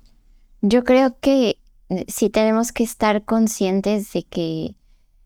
[0.62, 1.58] Yo creo que
[1.90, 4.74] eh, sí tenemos que estar conscientes de que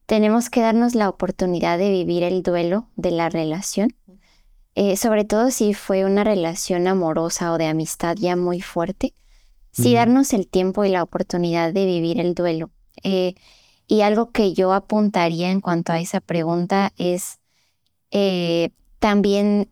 [0.07, 3.95] tenemos que darnos la oportunidad de vivir el duelo de la relación,
[4.75, 9.15] eh, sobre todo si fue una relación amorosa o de amistad ya muy fuerte,
[9.71, 12.71] sí darnos el tiempo y la oportunidad de vivir el duelo.
[13.05, 13.35] Eh,
[13.87, 17.39] y algo que yo apuntaría en cuanto a esa pregunta es
[18.99, 19.69] también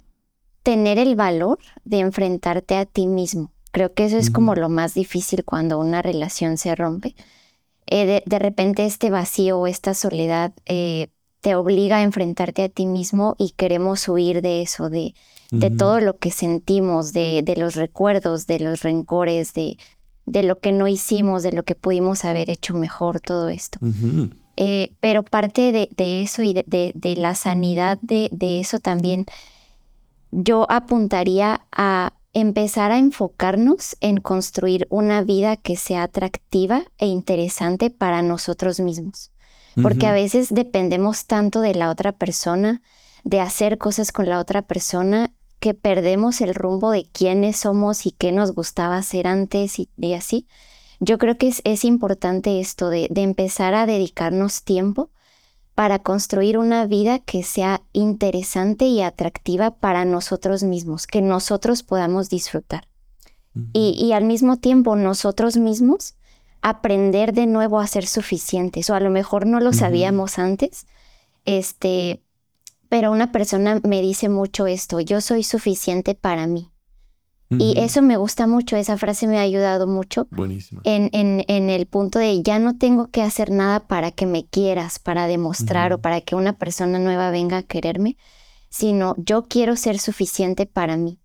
[0.62, 3.53] tener el valor de enfrentarte a ti mismo.
[3.73, 7.14] Creo que eso es como lo más difícil cuando una relación se rompe.
[7.87, 11.09] Eh, de, repente este vacío o esta soledad eh,
[11.40, 15.14] te obliga a enfrentarte a ti mismo y queremos huir de eso, de,
[15.51, 19.77] de todo lo que sentimos, de, de, los recuerdos, de los rencores, de,
[20.27, 23.79] de lo que no hicimos, de lo que pudimos haber hecho mejor, todo esto.
[24.57, 29.27] Eh, pero parte de, eso y de, la sanidad de, eso también
[30.31, 37.90] yo apuntaría a empezar a enfocarnos en construir una vida que sea atractiva e interesante
[37.90, 39.33] para nosotros mismos.
[39.81, 42.83] Porque a veces dependemos tanto de la otra persona,
[43.23, 48.12] de hacer cosas con la otra persona, que perdemos el rumbo de quiénes somos y
[48.12, 50.47] qué nos gustaba hacer antes y, así.
[50.99, 55.11] Yo creo que es, importante esto de empezar a dedicarnos tiempo
[55.81, 62.29] para construir una vida que sea interesante y atractiva para nosotros mismos, que nosotros podamos
[62.29, 62.87] disfrutar.
[63.73, 66.16] y, al mismo tiempo nosotros mismos
[66.61, 70.87] aprender de nuevo a ser suficientes, o a lo mejor no lo sabíamos antes,
[71.47, 72.21] este,
[72.90, 76.69] pero una persona me dice mucho esto, yo soy suficiente para mí.
[77.59, 80.29] Y eso me gusta mucho, esa frase me ha ayudado mucho.
[80.31, 80.83] Buenísimo.
[80.85, 84.47] En, en, en, el punto de ya no tengo que hacer nada para que me
[84.47, 88.17] quieras, para demostrar o para que una persona nueva venga a quererme,
[88.69, 91.19] sino yo quiero ser suficiente para mí.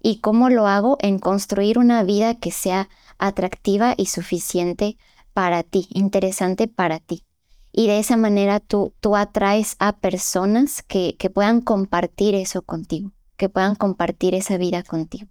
[0.00, 0.98] ¿Y cómo lo hago?
[1.00, 4.96] En construir una vida que sea atractiva y suficiente
[5.32, 7.24] para ti, interesante para ti.
[7.72, 13.10] Y de esa manera tú, tú atraes a personas que, que puedan compartir eso contigo,
[13.36, 15.28] que puedan compartir esa vida contigo.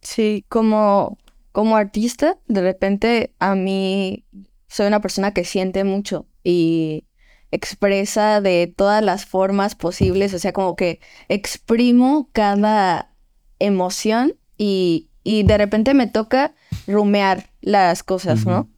[0.00, 1.18] Sí, como,
[1.52, 4.24] como artista, de repente a mí
[4.68, 7.04] soy una persona que siente mucho y
[7.50, 13.14] expresa de todas las formas posibles, o sea, como que exprimo cada
[13.58, 16.54] emoción y, y de repente me toca
[16.86, 18.68] rumear las cosas, ¿no?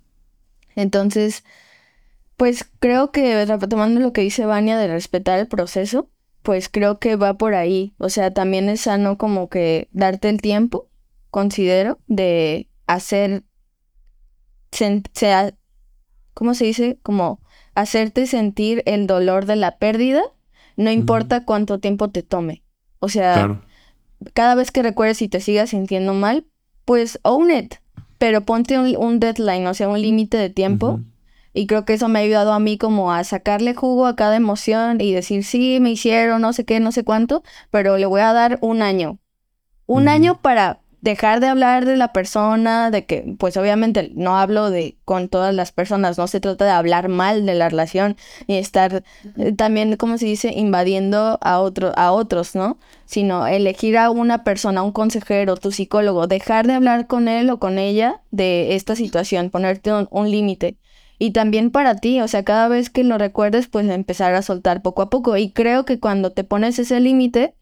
[0.76, 1.44] Entonces,
[2.36, 6.08] pues creo que retomando lo que dice Vania de respetar el proceso,
[6.42, 7.94] pues creo que va por ahí.
[7.98, 10.88] O sea, también es sano como que darte el tiempo,
[11.30, 13.44] considero, de hacer,
[14.72, 15.54] sea,
[16.34, 16.98] ¿cómo se dice?
[17.02, 17.40] Como
[17.74, 20.22] hacerte sentir el dolor de la pérdida,
[20.76, 22.62] no importa cuánto tiempo te tome.
[22.98, 23.60] O sea,
[24.34, 26.46] cada vez que recuerdes y te sigas sintiendo mal,
[26.84, 27.74] pues own it,
[28.18, 31.00] pero ponte un, deadline, o sea, un límite de tiempo
[31.52, 34.36] y creo que eso me ha ayudado a mí como a sacarle jugo a cada
[34.36, 38.20] emoción y decir, sí, me hicieron, no sé qué, no sé cuánto, pero le voy
[38.20, 39.18] a dar un año.
[39.86, 44.70] Un año para dejar de hablar de la persona, de que, pues obviamente no hablo
[44.70, 48.56] de con todas las personas, no se trata de hablar mal de la relación y
[48.56, 49.02] estar
[49.36, 52.78] eh, también, como se dice, invadiendo a, otro, a otros, ¿no?
[53.06, 57.58] Sino elegir a una persona, un consejero, tu psicólogo, dejar de hablar con él o
[57.58, 60.76] con ella de esta situación, ponerte un límite
[61.22, 64.80] y también para ti, o sea, cada vez que lo recuerdes, pues empezar a soltar
[64.80, 65.36] poco a poco.
[65.36, 67.54] Y creo que cuando te pones ese límite,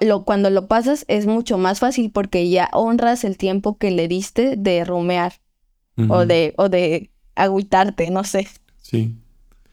[0.00, 4.08] lo, cuando lo pasas es mucho más fácil porque ya honras el tiempo que le
[4.08, 5.34] diste de rumear
[6.08, 8.48] o de, o de agüitarte, no sé.
[8.80, 9.14] Sí,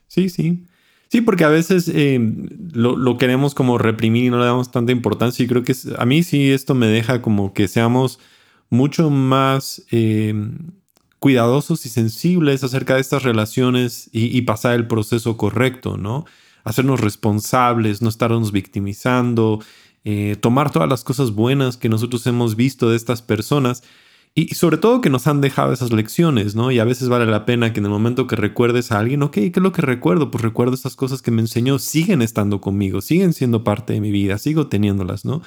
[0.07, 0.65] sí, sí.
[1.07, 2.19] Sí, porque a veces eh,
[2.73, 5.43] lo, queremos como reprimir y no le damos tanta importancia.
[5.43, 8.19] Y creo que a mí sí esto me deja como que seamos
[8.69, 10.35] mucho más eh,
[11.19, 16.25] cuidadosos y sensibles acerca de estas relaciones y, pasar el proceso correcto, ¿no?
[16.63, 19.59] Hacernos responsables, no estarnos victimizando,
[20.05, 23.83] eh, tomar todas las cosas buenas que nosotros hemos visto de estas personas
[24.35, 26.71] y sobre todo que nos han dejado esas lecciones, ¿no?
[26.71, 29.33] Y a veces vale la pena que en el momento que recuerdes a alguien, ok,
[29.33, 30.31] ¿qué es lo que recuerdo?
[30.31, 34.11] Pues recuerdo estas cosas que me enseñó, siguen estando conmigo, siguen siendo parte de mi
[34.11, 35.41] vida, sigo teniéndolas, ¿no?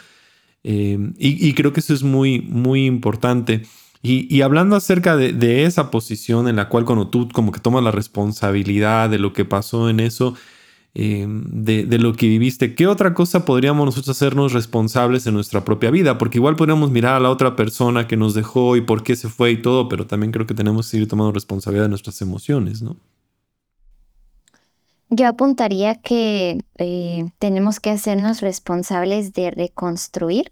[0.65, 3.63] Eh, y, creo que eso es muy, muy importante.
[4.05, 7.93] Y, hablando acerca de, esa posición en la cual cuando tú como que tomas la
[7.93, 10.35] responsabilidad de lo que pasó en eso,
[10.95, 15.93] eh, de, lo que viviste, ¿qué otra cosa podríamos nosotros hacernos responsables en nuestra propia
[15.93, 16.19] vida?
[16.19, 19.29] Porque igual podríamos mirar a la otra persona que nos dejó y por qué se
[19.29, 22.83] fue y todo, pero también creo que tenemos que seguir tomando responsabilidad de nuestras emociones,
[22.83, 22.97] ¿no?
[25.11, 30.51] Yo apuntaría que eh, tenemos que hacernos responsables de reconstruir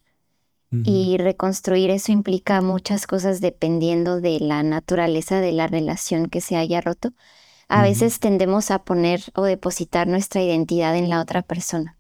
[0.73, 6.57] y reconstruir eso implica muchas cosas dependiendo de la naturaleza de la relación que se
[6.57, 7.13] haya roto.
[7.69, 11.97] A veces tendemos a poner o depositar nuestra identidad en la otra persona.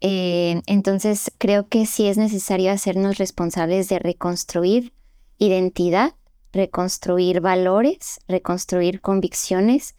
[0.00, 4.92] Eh, entonces creo que sí es necesario hacernos responsables de reconstruir
[5.38, 6.14] identidad,
[6.52, 9.96] reconstruir valores, reconstruir convicciones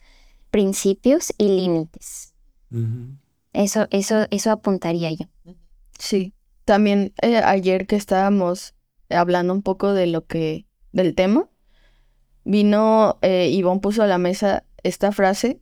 [0.51, 2.33] principios y límites.
[3.53, 5.25] Eso, eso, eso apuntaría yo.
[5.97, 6.33] Sí.
[6.65, 8.75] También eh, ayer que estábamos
[9.09, 11.49] hablando un poco de lo que, del tema,
[12.43, 15.61] vino, eh, Ivonne puso a la mesa esta frase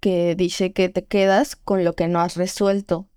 [0.00, 3.08] que dice que te quedas con lo que no has resuelto.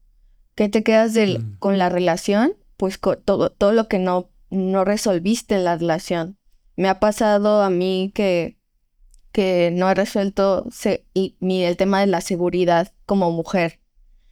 [0.56, 1.58] ¿Qué te quedas mm.
[1.60, 2.54] con la relación?
[2.78, 6.38] Pues todo, todo lo que no, no resolviste en la relación.
[6.76, 8.58] Me ha pasado a mí que
[9.34, 10.66] que no he resuelto
[11.40, 13.80] mi, el tema de la seguridad como mujer.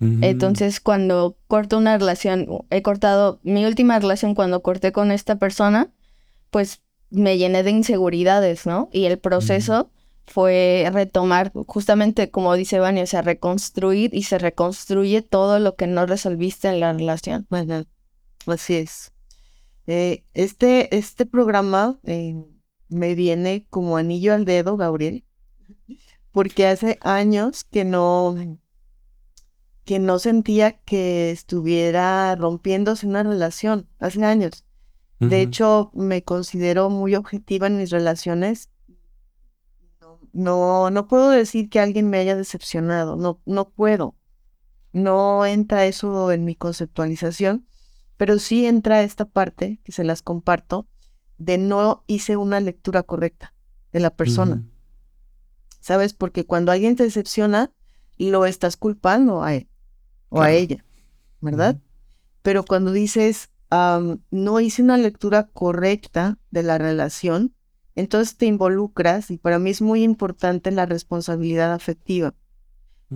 [0.01, 5.91] Entonces, cuando corto una relación, he cortado mi última relación cuando corté con esta persona,
[6.49, 8.89] pues me llené de inseguridades, ¿no?
[8.91, 9.91] Y el proceso
[10.25, 15.85] fue retomar, justamente como dice Vania, o sea, reconstruir y se reconstruye todo lo que
[15.85, 17.45] no resolviste en la relación.
[17.49, 17.85] Bueno,
[18.47, 19.11] así es.
[19.87, 22.35] Eh, este, este programa eh,
[22.87, 25.25] me viene como anillo al dedo, Gabriel,
[26.31, 28.35] porque hace años que no,
[29.91, 34.63] que no sentía que estuviera rompiéndose una relación, hace años.
[35.19, 38.69] De hecho, me considero muy objetiva en mis relaciones.
[40.31, 44.15] No, no puedo decir que alguien me haya decepcionado, no, no puedo.
[44.93, 47.67] No entra eso en mi conceptualización,
[48.15, 50.87] pero sí entra esta parte que se las comparto,
[51.37, 53.53] de no hice una lectura correcta
[53.91, 54.63] de la persona.
[55.81, 56.13] ¿Sabes?
[56.13, 57.73] Porque cuando alguien te decepciona,
[58.17, 59.67] lo estás culpando a él
[60.31, 60.83] o a ella,
[61.41, 61.77] ¿verdad?
[62.41, 67.53] Pero cuando dices, no hice una lectura correcta de la relación,
[67.95, 72.33] entonces te involucras y para mí es muy importante la responsabilidad afectiva.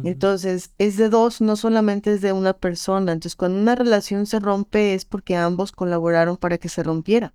[0.03, 3.13] Entonces, es de dos, no solamente es de una persona.
[3.13, 7.33] Entonces, cuando una relación se rompe es porque ambos colaboraron para que se rompiera.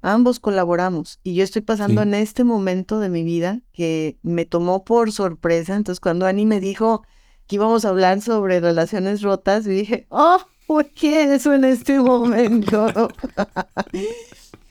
[0.00, 4.84] Ambos colaboramos y yo estoy pasando en este momento de mi vida que me tomó
[4.84, 5.76] por sorpresa.
[5.76, 7.04] Entonces cuando Ani me dijo
[7.46, 13.10] que íbamos a hablar sobre relaciones rotas, dije, oh, ¿por qué eso en este momento?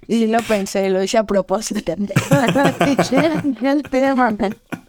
[0.08, 1.94] y lo pensé, lo hice a propósito.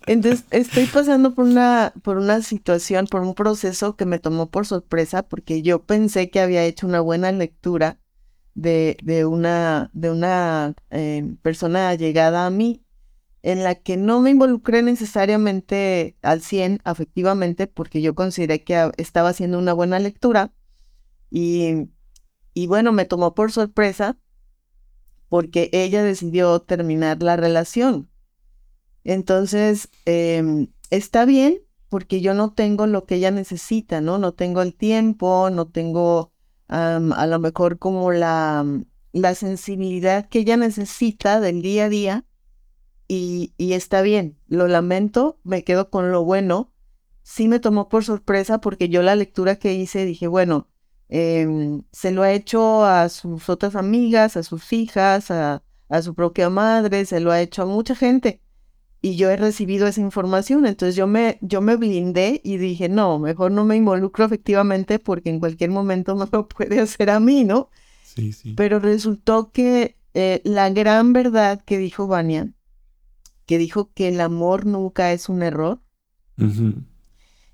[0.06, 4.66] Entonces estoy pasando por una, por una situación, por un proceso que me tomó por
[4.66, 7.98] sorpresa porque yo pensé que había hecho una buena lectura
[8.54, 12.83] de, una, de una eh, persona llegada a mí
[13.44, 19.28] en la que no me involucré necesariamente al 100 afectivamente porque yo consideré que estaba
[19.28, 20.54] haciendo una buena lectura
[21.30, 21.90] y,
[22.54, 24.16] y bueno, me tomó por sorpresa
[25.28, 28.08] porque ella decidió terminar la relación.
[29.04, 31.58] Entonces, em, está bien
[31.90, 34.16] porque yo no tengo lo que ella necesita, ¿no?
[34.16, 36.32] No tengo el tiempo, no tengo
[36.68, 38.64] a lo mejor como la,
[39.12, 42.24] la sensibilidad que ella necesita del día a día
[43.08, 46.72] y, y, está bien, lo lamento, me quedo con lo bueno.
[47.22, 50.68] Sí me tomó por sorpresa porque yo la lectura que hice dije, bueno,
[51.08, 56.14] em, se lo ha hecho a sus otras amigas, a sus hijas, a, a su
[56.14, 58.42] propia madre, se lo ha hecho a mucha gente
[59.04, 60.64] y yo he recibido esa información.
[60.64, 65.28] Entonces yo me, yo me blindé y dije, no, mejor no me involucro efectivamente porque
[65.28, 67.68] en cualquier momento me lo puede hacer a mí, ¿no?
[68.02, 68.54] Sí, sí.
[68.56, 72.53] Pero resultó que eh, la gran verdad que dijo Vania,
[73.46, 75.80] que dijo que el amor nunca es un error.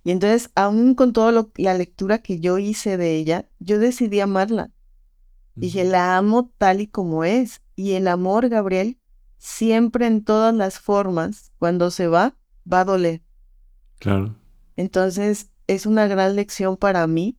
[0.02, 4.70] Y entonces, aún con toda la lectura que yo hice de ella, yo decidí amarla.
[5.54, 7.60] Dije, la amo tal y como es.
[7.76, 8.98] Y el amor, Gabriel,
[9.36, 12.36] siempre en todas las formas, cuando se va,
[12.70, 13.22] va a doler.
[13.98, 14.36] Claro.
[14.76, 17.36] Entonces, es una gran lección para mí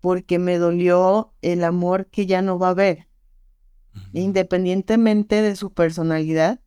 [0.00, 3.08] porque me dolió el amor que ya no va a haber.
[4.12, 6.60] Independientemente de su personalidad,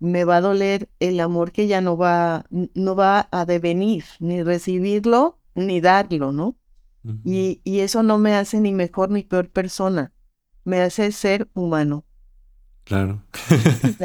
[0.00, 4.42] me va a doler el amor que ya no va, no va a devenir, ni
[4.42, 6.56] recibirlo, ni darlo, ¿no?
[7.24, 10.12] y, y eso no me hace ni mejor ni peor persona,
[10.64, 12.04] me hace ser humano.
[12.90, 13.22] Claro.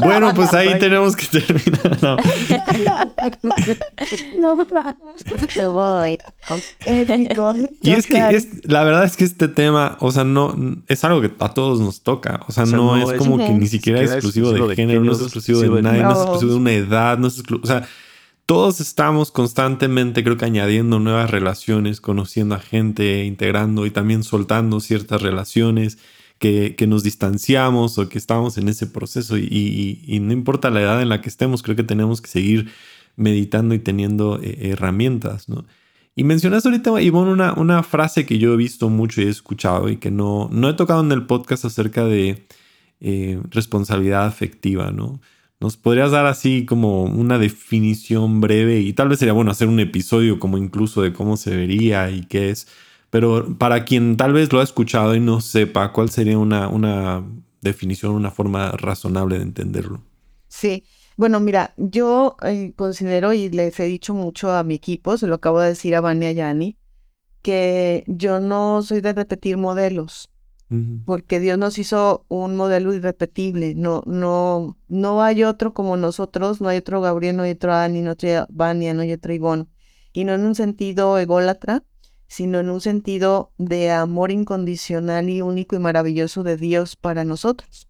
[0.00, 2.20] bueno, pues ahí tenemos que terminar.
[7.82, 10.56] y es que es, la verdad es que este tema, o sea, no
[10.88, 12.40] es algo que a todos nos toca.
[12.48, 15.60] O sea, no, es, como que ni siquiera es exclusivo de, género, no es exclusivo
[15.60, 17.62] de nadie, no es exclusivo de una edad, no es exclusivo.
[17.62, 17.86] O sea,
[18.46, 24.78] todos estamos constantemente, creo que añadiendo nuevas relaciones, conociendo a gente, integrando y también soltando
[24.78, 25.98] ciertas relaciones
[26.38, 31.08] que, nos distanciamos o que estamos en ese proceso y, no importa la edad en
[31.08, 32.70] la que estemos, creo que tenemos que seguir
[33.16, 35.64] meditando y teniendo eh, herramientas, ¿no?
[36.14, 39.90] Y mencionaste ahorita, Ivonne, una, una frase que yo he visto mucho y he escuchado
[39.90, 42.46] y que no, no he tocado en el podcast acerca de
[43.00, 45.20] eh, responsabilidad afectiva, ¿no?
[45.58, 48.80] ¿Nos podrías dar así como una definición breve?
[48.80, 52.26] Y tal vez sería bueno hacer un episodio como incluso de cómo se vería y
[52.26, 52.68] qué es.
[53.08, 57.24] Pero para quien tal vez lo ha escuchado y no sepa, ¿cuál sería una, una
[57.62, 60.02] definición, una forma razonable de entenderlo?
[60.48, 60.84] Sí,
[61.16, 65.36] bueno, mira, yo eh, considero y les he dicho mucho a mi equipo, se lo
[65.36, 66.76] acabo de decir a Vania Yani,
[67.40, 70.28] que yo no soy de repetir modelos
[71.04, 76.68] porque Dios nos hizo un modelo irrepetible, no, no, no hay otro como nosotros, no
[76.68, 79.68] hay otro Gabriel, no hay otro Ani, no hay otro Vania, no hay otro Ivonne,
[80.12, 81.84] y no en un sentido ególatra,
[82.26, 87.88] sino en un sentido de amor incondicional y único y maravilloso de Dios para nosotros.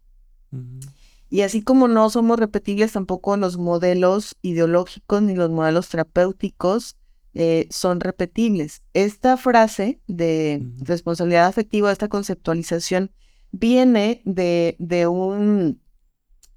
[1.28, 6.96] Y así como no somos repetibles tampoco los modelos ideológicos ni los modelos terapéuticos,
[7.38, 8.82] eh, son repetibles.
[8.94, 13.12] Esta frase de responsabilidad afectiva, esta conceptualización,
[13.52, 15.82] viene de, de, un,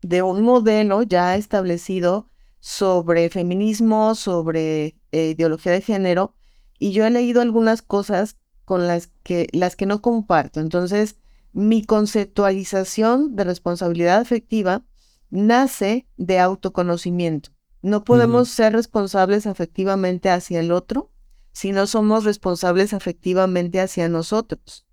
[0.01, 2.29] de un modelo ya establecido
[2.61, 6.33] sobre feminismo, sobre eh, ideología de género,
[6.77, 10.61] y yo he leído algunas cosas con las que, las que no comparto.
[10.61, 11.17] Entonces,
[11.51, 14.85] mi conceptualización de responsabilidad afectiva
[15.29, 17.51] nace de autoconocimiento.
[17.81, 21.11] No podemos ser responsables afectivamente hacia el otro
[21.51, 24.85] si no somos responsables afectivamente hacia nosotros.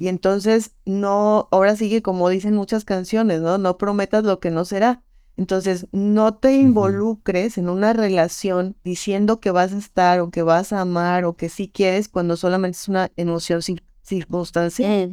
[0.00, 3.56] Y entonces no, ahora sigue como dicen muchas canciones, ¿no?
[3.56, 5.04] No prometas lo que no será.
[5.36, 10.72] Entonces, no te involucres en una relación diciendo que vas a estar o que vas
[10.72, 13.62] a amar o que sí quieres cuando solamente es una emoción
[14.10, 15.08] circunstancia,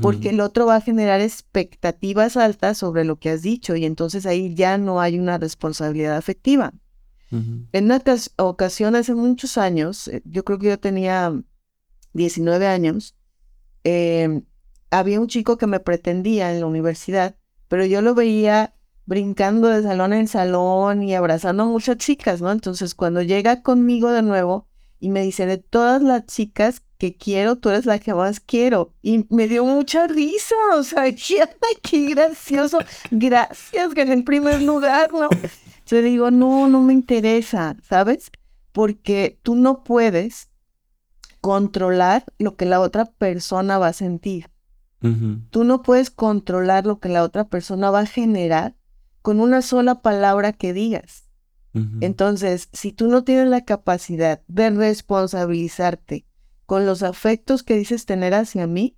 [0.00, 4.26] porque el otro va a generar expectativas altas sobre lo que has dicho y entonces
[4.26, 6.72] ahí ya no hay una responsabilidad afectiva.
[7.72, 8.00] En una
[8.36, 11.32] ocasión hace muchos años, eh, yo creo que yo tenía
[12.12, 13.16] 19 años,
[13.82, 14.42] em,
[14.90, 17.34] había un chico que me pretendía en la universidad,
[17.66, 22.52] pero yo lo veía brincando de salón en salón y abrazando a muchas chicas, ¿no?
[22.52, 24.68] Entonces cuando llega conmigo de nuevo
[25.00, 28.94] y me dice, de todas las chicas que quiero, tú eres la que más quiero.
[29.02, 31.04] Y me dio mucha risa, o sea,
[31.82, 32.78] qué, gracioso.
[33.10, 35.28] Gracias, que en primer lugar, ¿no?
[35.86, 38.30] Yo digo, no, no me interesa, ¿sabes?
[38.72, 40.48] Porque tú no puedes
[41.42, 44.48] controlar lo que la otra persona va a sentir.
[45.50, 48.74] Tú no puedes controlar lo que la otra persona va a generar
[49.20, 51.24] con una sola palabra que digas.
[52.00, 56.24] Entonces, si tú no tienes la capacidad de responsabilizarte
[56.66, 58.96] con los afectos que dices tener hacia mí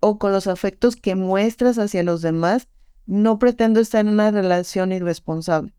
[0.00, 2.68] o con los afectos que muestras hacia los demás,
[3.06, 5.74] no pretendo estar en una relación irresponsable.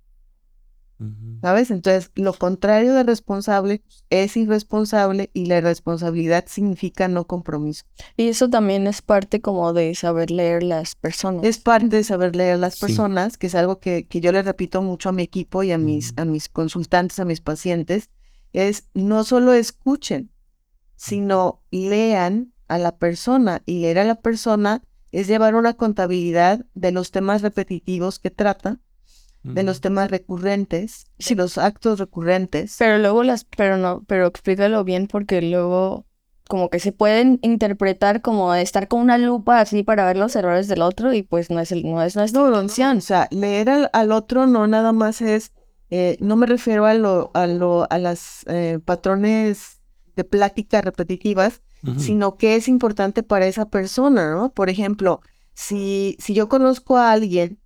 [1.42, 1.72] ¿Sabes?
[1.72, 7.86] Entonces, lo contrario de responsable es irresponsable y la irresponsabilidad significa no compromiso.
[8.18, 11.44] Y eso también es parte como de saber leer las personas.
[11.44, 14.84] Es parte de saber leer las personas, que es algo que, que, yo le repito
[14.84, 18.12] mucho a mi equipo y a mis, a mis consultantes, a mis pacientes,
[18.54, 20.31] es no solo escuchen,
[21.02, 23.64] sino lean a la persona.
[23.66, 28.78] Y leer a la persona es llevar una contabilidad de los temas repetitivos que trata,
[29.42, 32.76] de los temas recurrentes, y los actos recurrentes.
[32.78, 36.06] Pero luego las, pero no, pero explícalo bien porque luego
[36.48, 40.68] como que se pueden interpretar como estar con una lupa así para ver los errores
[40.68, 42.98] del otro y pues no es el, no es, no función.
[42.98, 45.52] o sea, leer al, otro no nada más es,
[45.90, 49.81] eh, no me refiero a lo, a lo, a las eh, patrones
[50.16, 51.62] de pláticas repetitivas,
[51.98, 54.54] sino que es importante para esa persona, ¿no?
[54.54, 55.22] Por ejemplo,
[55.54, 57.60] si, si yo conozco a alguien,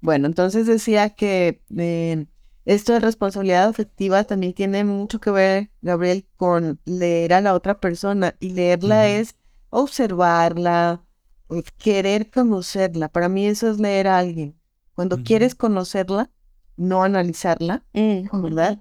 [0.00, 2.26] bueno, entonces decía que eh,
[2.64, 7.80] esto de responsabilidad afectiva también tiene mucho que ver, Gabriel, con leer a la otra
[7.80, 9.36] persona y leerla es
[9.70, 11.04] observarla,
[11.78, 13.08] querer conocerla.
[13.08, 14.56] Para mí eso es leer a alguien.
[14.94, 16.30] Cuando quieres conocerla,
[16.76, 18.42] no analizarla, mm.
[18.42, 18.78] ¿verdad?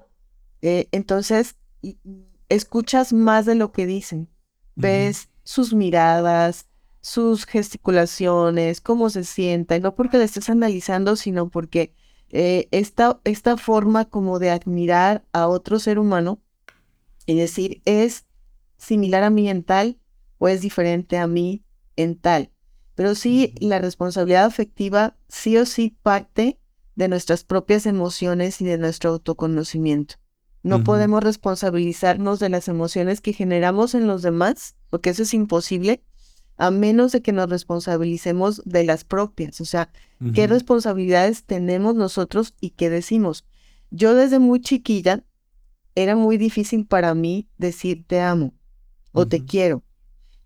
[0.62, 1.56] Eh, entonces,
[2.50, 4.30] escuchas más de lo que dicen,
[4.76, 6.68] ves sus miradas,
[7.02, 11.94] sus gesticulaciones, cómo se sienta, y no porque la estés analizando, sino porque
[12.30, 16.40] eh, esta, esta forma como de admirar a otro ser humano
[17.26, 18.26] y decir, es
[18.78, 20.00] similar a mí en tal
[20.38, 21.64] o es diferente a mí
[21.96, 22.52] en tal.
[22.96, 26.60] Pero sí, la responsabilidad afectiva sí o sí parte
[26.96, 30.16] de nuestras propias emociones y de nuestro autoconocimiento.
[30.62, 36.04] No podemos responsabilizarnos de las emociones que generamos en los demás, porque eso es imposible,
[36.58, 39.62] a menos de que nos responsabilicemos de las propias.
[39.62, 39.92] O sea,
[40.34, 43.46] ¿qué responsabilidades tenemos nosotros y qué decimos?
[43.90, 45.24] Yo desde muy chiquilla
[45.96, 48.54] era muy difícil para mí decir te amo
[49.14, 49.84] o te quiero.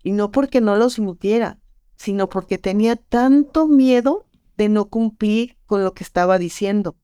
[0.02, 1.58] Y no porque no lo sintiera,
[1.96, 6.96] sino porque tenía tanto miedo de no cumplir con lo que estaba diciendo.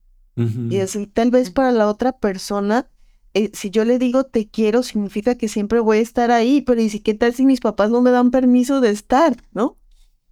[0.70, 2.88] Y así, tal vez para la otra persona,
[3.34, 6.80] eh, si yo le digo te quiero, significa que siempre voy a estar ahí, pero
[6.80, 9.78] ¿y si qué tal si mis papás no me dan permiso de estar, no?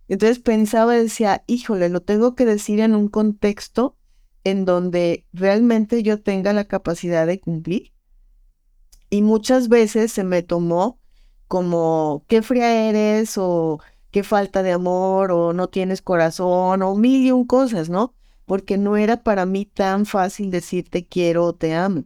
[0.09, 3.96] Entonces pensaba, decía, híjole, lo tengo que decir en un contexto
[4.42, 7.92] en donde realmente yo tenga la capacidad de cumplir.
[9.11, 10.99] Y muchas veces se me tomó
[11.46, 13.80] como, qué fría eres o
[14.11, 18.14] qué falta de amor o no tienes corazón o mil y un cosas, ¿no?
[18.46, 22.05] Porque no era para mí tan fácil decir te quiero o te amo.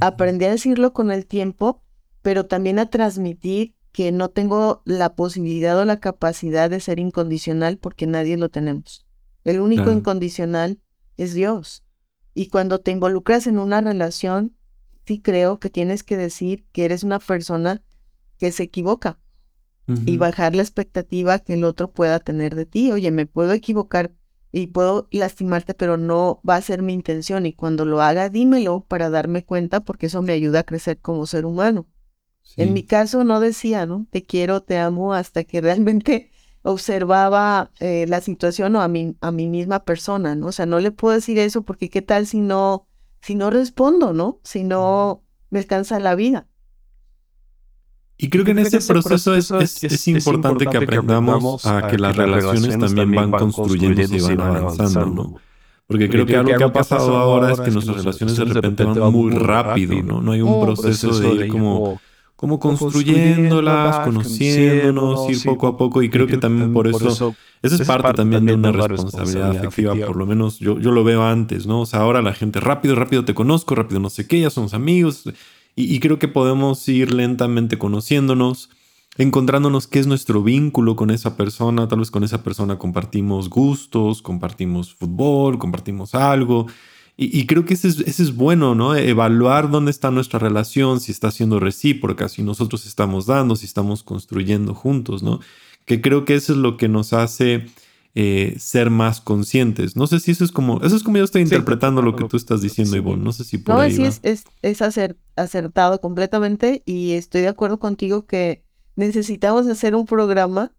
[0.00, 1.82] Aprendí a decirlo con el tiempo,
[2.22, 7.78] pero también a transmitir que no tengo la posibilidad o la capacidad de ser incondicional
[7.78, 9.06] porque nadie lo tenemos.
[9.44, 10.80] El único incondicional
[11.16, 11.84] es Dios.
[12.34, 14.56] Y cuando te involucras en una relación,
[15.06, 17.82] sí creo que tienes que decir que eres una persona
[18.38, 19.18] que se equivoca
[19.86, 22.90] y bajar la expectativa que el otro pueda tener de ti.
[22.90, 24.12] Oye, me puedo equivocar
[24.56, 27.44] y puedo lastimarte, pero no va a ser mi intención.
[27.44, 31.26] Y cuando lo haga, dímelo para darme cuenta porque eso me ayuda a crecer como
[31.26, 31.88] ser humano.
[32.56, 34.06] En mi caso no decía, ¿no?
[34.10, 36.30] Te quiero, te amo, hasta que realmente
[36.62, 40.46] observaba eh, la situación o a mi, a mi misma persona, ¿no?
[40.46, 42.86] O sea, no le puedo decir eso porque qué tal si no,
[43.22, 44.40] si no respondo, ¿no?
[44.44, 46.46] Si no me alcanza la vida.
[48.16, 52.78] Y creo que en ese proceso, es, es, importante que aprendamos a que las relaciones
[52.78, 55.34] también van construyéndose y van avanzando, ¿no?
[55.86, 59.12] Porque creo que algo que ha pasado ahora es que nuestras relaciones de repente van
[59.12, 60.20] muy rápido, ¿no?
[60.20, 62.00] No hay un proceso de ir como,
[62.36, 66.02] como construyéndolas, conociéndonos, ir poco a poco.
[66.02, 70.16] Y creo que también por eso, eso es parte también de una responsabilidad afectiva, por
[70.16, 71.80] lo menos yo, yo lo veo antes, ¿no?
[71.80, 74.72] O sea, ahora la gente rápido, rápido te conozco, rápido no sé qué, ya somos
[74.72, 75.24] amigos
[75.76, 78.70] y, creo que podemos ir lentamente conociéndonos,
[79.16, 81.88] encontrándonos qué es nuestro vínculo con esa persona.
[81.88, 86.66] Tal vez con esa persona compartimos gustos, compartimos fútbol, compartimos algo.
[87.16, 88.96] Y, creo que ese es, ese es, bueno, ¿no?
[88.96, 94.02] Evaluar dónde está nuestra relación, si está siendo recíproca, si nosotros estamos dando, si estamos
[94.02, 95.38] construyendo juntos, ¿no?
[95.84, 97.66] Que creo que eso es lo que nos hace
[98.16, 99.96] eh, ser más conscientes.
[99.96, 102.36] No sé si eso es como, eso es como yo estoy interpretando lo que tú
[102.36, 103.24] estás diciendo, Ivonne.
[103.24, 104.80] No sé si por no, ahí sí Es, es, es
[105.36, 110.72] acertado completamente y estoy de acuerdo contigo que necesitamos hacer un programa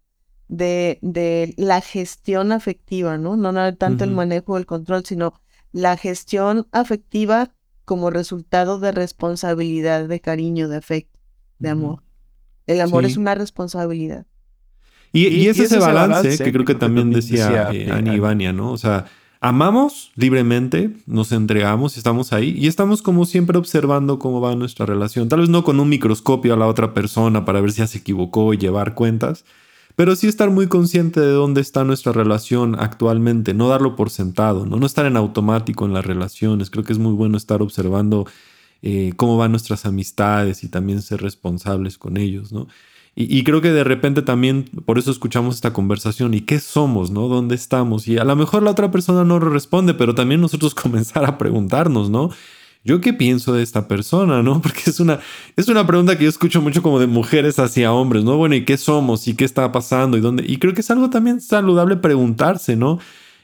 [0.47, 3.35] de, de la gestión afectiva, ¿no?
[3.35, 5.33] No, tanto el manejo o el control, sino
[5.73, 11.19] la gestión afectiva como resultado de responsabilidad, de cariño, de afecto,
[11.59, 12.03] de amor.
[12.65, 14.25] El amor es una responsabilidad.
[15.15, 18.71] Y, es ese balance, que creo que también decía, eh, Ani Ivania, ¿no?
[18.71, 19.05] O sea,
[19.39, 25.29] amamos libremente, nos entregamos, estamos ahí y estamos como siempre observando cómo va nuestra relación.
[25.29, 27.99] Tal vez no con un microscopio a la otra persona para ver si ya se
[27.99, 29.45] equivocó y llevar cuentas,
[29.95, 34.65] pero sí estar muy consciente de dónde está nuestra relación actualmente, no darlo por sentado,
[34.65, 36.69] no, no estar en automático en las relaciones.
[36.69, 38.25] Creo que es muy bueno estar observando
[38.81, 42.67] eh, cómo van nuestras amistades y también ser responsables con ellos, ¿no?
[43.17, 47.29] Y, creo que de repente también por eso escuchamos esta conversación y qué somos, ¿no?
[47.29, 48.09] ¿Dónde estamos?
[48.09, 52.09] Y a lo mejor la otra persona no responde, pero también nosotros comenzar a preguntarnos,
[52.09, 52.31] ¿no?
[52.83, 54.61] ¿Yo qué pienso de esta persona, no?
[54.61, 55.21] Porque es una,
[55.55, 58.35] es una pregunta que yo escucho mucho como de mujeres hacia hombres, ¿no?
[58.35, 59.29] Bueno, ¿y qué somos?
[59.29, 60.17] ¿Y qué está pasando?
[60.17, 60.43] ¿Y dónde?
[60.45, 62.99] Y creo que es algo también saludable preguntarse, ¿no?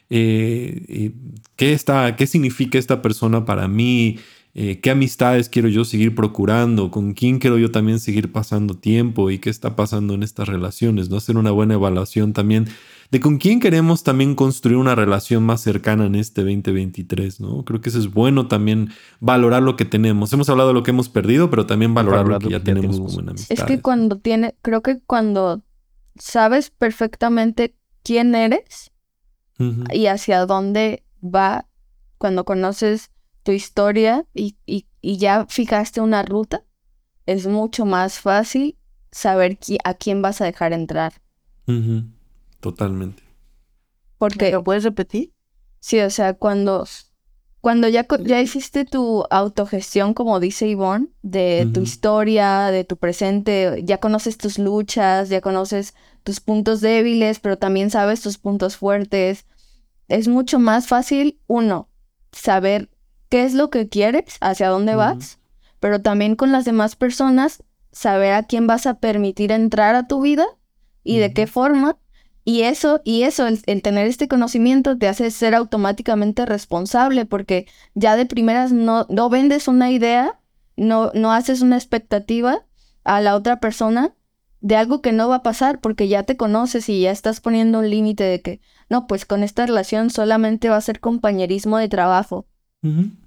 [0.10, 1.14] Eh,
[1.56, 4.20] ¿qué, está, ¿Qué significa esta persona para mí?
[4.54, 9.32] Eh, qué amistades quiero yo seguir procurando, con quién quiero yo también seguir pasando tiempo
[9.32, 11.18] y qué está pasando en estas relaciones, ¿no?
[11.18, 12.68] Hacer una buena evaluación también
[13.12, 17.64] de con quién queremos también construir una relación más cercana en este 2023, ¿no?
[17.66, 18.90] Creo que eso es bueno también
[19.20, 20.32] valorar lo que tenemos.
[20.32, 23.20] Hemos hablado de lo que hemos perdido, pero también valorar, lo que ya, tenemos, como
[23.20, 23.58] una amistad.
[23.58, 25.62] Es que cuando tiene, creo que cuando
[26.18, 28.92] sabes perfectamente quién eres
[29.94, 31.68] y hacia dónde va
[32.18, 33.12] cuando conoces
[33.44, 34.56] tu historia y,
[35.02, 36.64] ya fijaste una ruta,
[37.26, 38.78] es mucho más fácil
[39.12, 41.14] saber a quién vas a dejar entrar.
[42.60, 43.24] Totalmente.
[44.18, 45.34] Porque, ¿Lo puedes repetir?
[45.80, 46.86] Sí, o sea, cuando,
[47.60, 53.82] cuando ya, ya hiciste tu autogestión, como dice Ivonne, de tu historia, de tu presente,
[53.84, 59.46] ya conoces tus luchas, ya conoces tus puntos débiles, pero también sabes tus puntos fuertes.
[60.08, 61.90] Es mucho más fácil, uno,
[62.32, 62.90] saber
[63.32, 65.40] qué es lo que quieres, hacia dónde vas,
[65.80, 67.64] pero también con las demás personas,
[67.94, 70.46] saber a quién vas a permitir entrar a tu vida
[71.02, 71.98] y de qué forma.
[72.44, 78.18] Y eso, y eso, el, tener este conocimiento te hace ser automáticamente responsable, porque ya
[78.18, 80.38] de primeras no, no vendes una idea,
[80.76, 82.66] no, no haces una expectativa
[83.06, 84.14] a la otra persona
[84.60, 87.80] de algo que no va a pasar porque ya te conoces y ya estás poniendo
[87.80, 88.60] un límite de que,
[88.90, 92.46] no, pues con esta relación solamente va a ser compañerismo de trabajo.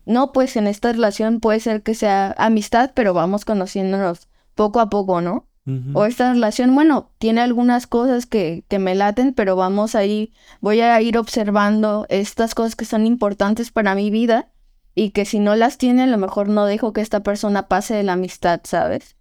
[0.07, 4.91] No, pues en esta relación puede ser que sea amistad, pero vamos conociéndonos poco a
[4.91, 5.47] poco, ¿no?
[5.95, 10.83] O esta relación, bueno, tiene algunas cosas que, que me laten, pero vamos ahí, voy
[10.83, 14.53] a ir observando estas cosas que son importantes para mi vida
[14.95, 17.95] y que si no las tiene, a lo mejor no dejo que esta persona pase
[17.95, 19.17] de la amistad, ¿sabes?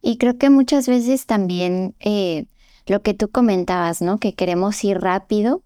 [0.00, 2.46] Y creo que muchas veces también eh,
[2.86, 4.18] lo que tú comentabas, ¿no?
[4.18, 5.63] Que queremos ir rápido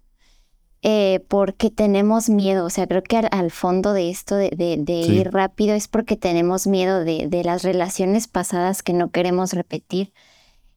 [0.81, 2.65] eh, porque tenemos miedo.
[2.65, 7.03] O sea, creo que al, fondo de esto de, ir rápido es porque tenemos miedo
[7.03, 10.13] de, las relaciones pasadas que no queremos repetir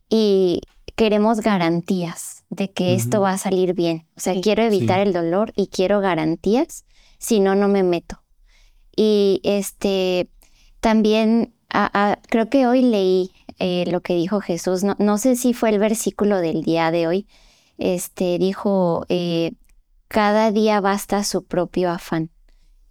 [0.08, 0.62] y
[0.96, 4.06] queremos garantías de que esto va a salir bien.
[4.16, 6.84] O sea, quiero evitar el dolor y quiero garantías,
[7.18, 8.22] si no, no me meto.
[8.96, 10.28] Y este,
[10.80, 11.54] también
[12.28, 15.78] creo que hoy leí eh, lo que dijo Jesús, no, no, sé si fue el
[15.78, 17.26] versículo del día de hoy,
[17.78, 19.52] este, dijo, eh,
[20.12, 22.28] cada día basta su propio afán,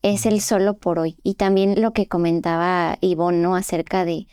[0.01, 1.17] es el solo por hoy.
[1.22, 3.55] Y también lo que comentaba Ivonne, ¿no?
[3.55, 4.26] Acerca de,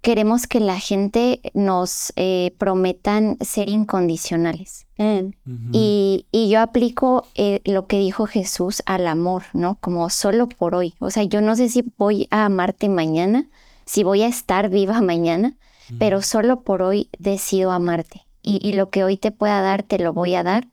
[0.00, 4.88] queremos que la gente nos eh, prometan ser incondicionales.
[5.72, 7.28] y, y, yo aplico
[7.64, 9.76] lo que dijo Jesús al amor, ¿no?
[9.76, 10.94] Como solo por hoy.
[10.98, 13.48] O sea, yo no sé si voy a amarte mañana,
[13.84, 15.54] si voy a estar viva mañana,
[16.00, 18.26] pero solo por hoy decido amarte.
[18.42, 20.66] Y, lo que hoy te pueda dar, te lo voy a dar.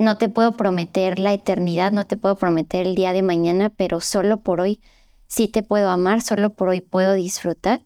[0.00, 4.00] No te puedo prometer la eternidad, no te puedo prometer el día de mañana, pero
[4.00, 4.80] solo por hoy
[5.26, 7.82] sí te puedo amar, solo por hoy puedo disfrutar.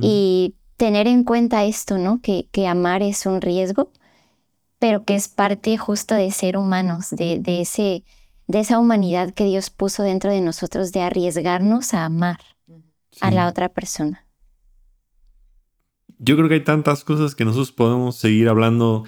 [0.00, 2.20] Y tener en cuenta esto, ¿no?
[2.20, 3.92] Que, que, amar es un riesgo,
[4.80, 8.02] pero que es parte justo de ser humanos, de, de, ese,
[8.48, 12.40] de esa humanidad que Dios puso dentro de nosotros, de arriesgarnos a amar
[13.20, 14.26] a la otra persona.
[16.18, 19.04] Yo creo que hay tantas cosas que nosotros podemos seguir hablando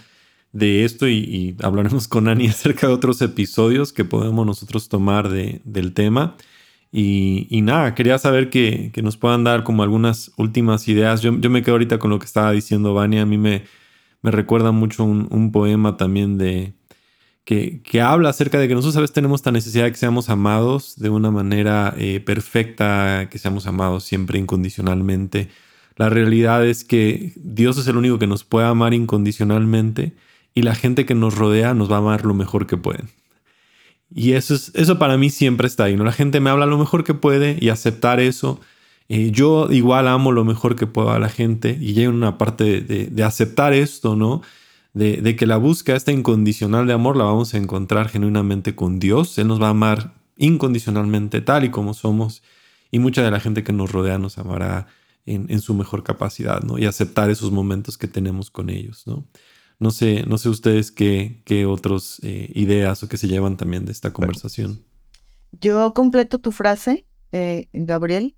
[0.52, 5.60] de esto y, hablaremos con Ani acerca de otros episodios que podemos nosotros tomar de,
[5.64, 6.36] del tema.
[6.92, 11.22] Y, nada, quería saber que, nos puedan dar como algunas últimas ideas.
[11.22, 13.22] Yo, yo, me quedo ahorita con lo que estaba diciendo Vania.
[13.22, 13.64] A mí me,
[14.22, 16.74] me recuerda mucho un poema también de,
[17.44, 20.96] que, habla acerca de que nosotros a veces tenemos esta necesidad de que seamos amados
[20.96, 25.48] de una manera eh, perfecta, que seamos amados siempre incondicionalmente.
[25.96, 30.14] La realidad es que Dios es el único que nos puede amar incondicionalmente
[30.54, 33.08] y la gente que nos rodea nos va a amar lo mejor que pueden.
[34.14, 36.04] Y eso, es, eso para mí siempre está ahí, ¿no?
[36.04, 38.60] La gente me habla lo mejor que puede y aceptar eso.
[39.08, 42.82] Eh, yo igual amo lo mejor que puedo a la gente y llega una parte
[42.82, 44.42] de, de aceptar esto, ¿no?
[44.94, 49.38] de, que la búsqueda, esta incondicional de amor, la vamos a encontrar genuinamente con Dios.
[49.38, 52.42] Él nos va a amar incondicionalmente tal y como somos
[52.90, 54.86] y mucha de la gente que nos rodea nos amará
[55.24, 56.78] en, su mejor capacidad, ¿no?
[56.78, 59.24] Y aceptar esos momentos que tenemos con ellos, ¿no?
[59.82, 63.84] No sé, no sé ustedes qué, qué otras eh, ideas o qué se llevan también
[63.84, 64.84] de esta conversación.
[65.60, 68.36] Yo completo tu frase, eh, Gabriel.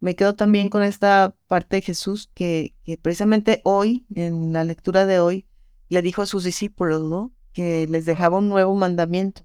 [0.00, 5.06] Me quedo también con esta parte de Jesús que, que precisamente hoy, en la lectura
[5.06, 5.46] de hoy,
[5.90, 7.32] le dijo a sus discípulos, ¿no?
[7.52, 9.42] Que les dejaba un nuevo mandamiento,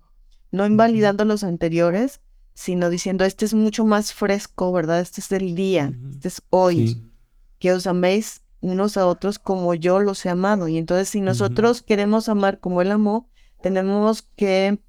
[0.52, 2.22] no invalidando los anteriores,
[2.56, 5.00] sino diciendo, este es mucho más fresco, ¿verdad?
[5.00, 7.12] Este es el día, este es hoy,
[7.60, 10.68] que os améis unos a otros como yo los he amado.
[10.68, 13.30] Y entonces si nosotros queremos amar como Él amó,
[13.62, 14.80] tenemos que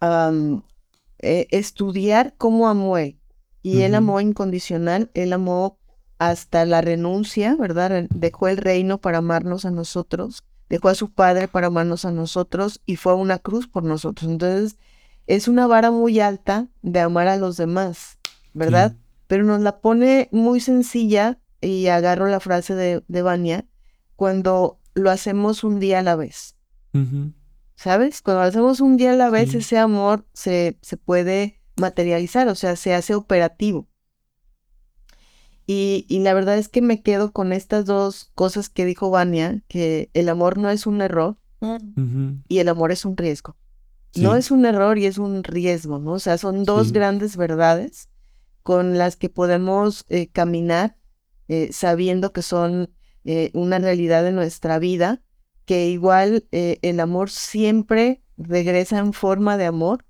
[0.00, 3.18] eh, estudiar cómo amó Él.
[3.62, 5.78] Y Él amó incondicional, Él amó
[6.18, 8.06] hasta la renuncia, ¿verdad?
[8.10, 12.80] Dejó el reino para amarnos a nosotros dejó a su Padre para amarnos a nosotros
[12.86, 14.30] y fue a una cruz por nosotros.
[14.30, 14.76] Entonces,
[15.26, 18.18] es una vara muy alta de amar a los demás,
[18.54, 18.96] ¿verdad?
[19.26, 23.66] Pero nos la pone muy sencilla y agarro la frase de, de Vania,
[24.16, 26.56] cuando lo hacemos un día a la vez.
[27.78, 28.22] ¿sabes?
[28.22, 32.74] Cuando hacemos un día a la vez, ese amor se, se puede materializar, o sea,
[32.74, 33.86] se hace operativo.
[35.64, 39.62] Y, y, la verdad es que me quedo con estas dos cosas que dijo Vania,
[39.68, 41.36] que el amor no es un error
[42.48, 43.56] y el amor es un riesgo.
[44.16, 46.12] No es un error y es un riesgo, ¿no?
[46.12, 48.08] O sea, son dos grandes verdades
[48.64, 50.96] con las que podemos eh, caminar
[51.48, 52.90] eh, sabiendo que son
[53.24, 55.22] eh, una realidad de nuestra vida,
[55.64, 60.06] que igual el amor siempre regresa en forma de amor,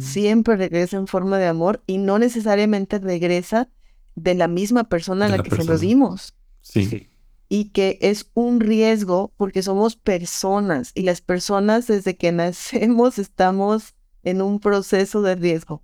[0.00, 3.70] siempre regresa en forma de amor y no necesariamente regresa
[4.14, 6.34] de la misma persona a la, que se lo dimos.
[6.60, 7.08] Sí.
[7.48, 13.94] Y que es un riesgo porque somos personas y las personas desde que nacemos estamos
[14.22, 15.82] en un proceso de riesgo.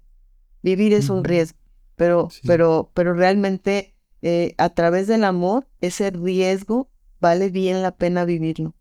[0.63, 1.59] Vivir es un riesgo,
[1.95, 3.95] pero, pero, pero realmente
[4.29, 6.89] eh, a través del amor, ese riesgo
[7.21, 8.75] vale bien la pena vivirlo.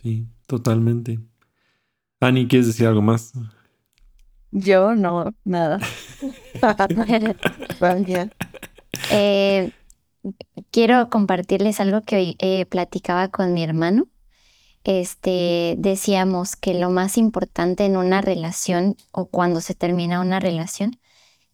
[0.00, 1.18] Sí, totalmente.
[2.20, 3.32] Ani, ¿quieres decir algo más?
[4.52, 5.80] Yo no, nada.
[9.10, 9.72] eh,
[10.70, 14.06] quiero compartirles algo que hoy eh, platicaba con mi hermano.
[14.84, 21.00] Este, decíamos que lo más importante en una relación o cuando se termina una relación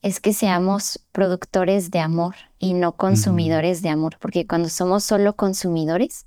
[0.03, 5.37] es que seamos productores de amor y no consumidores de amor, porque cuando somos solo
[5.37, 6.27] consumidores,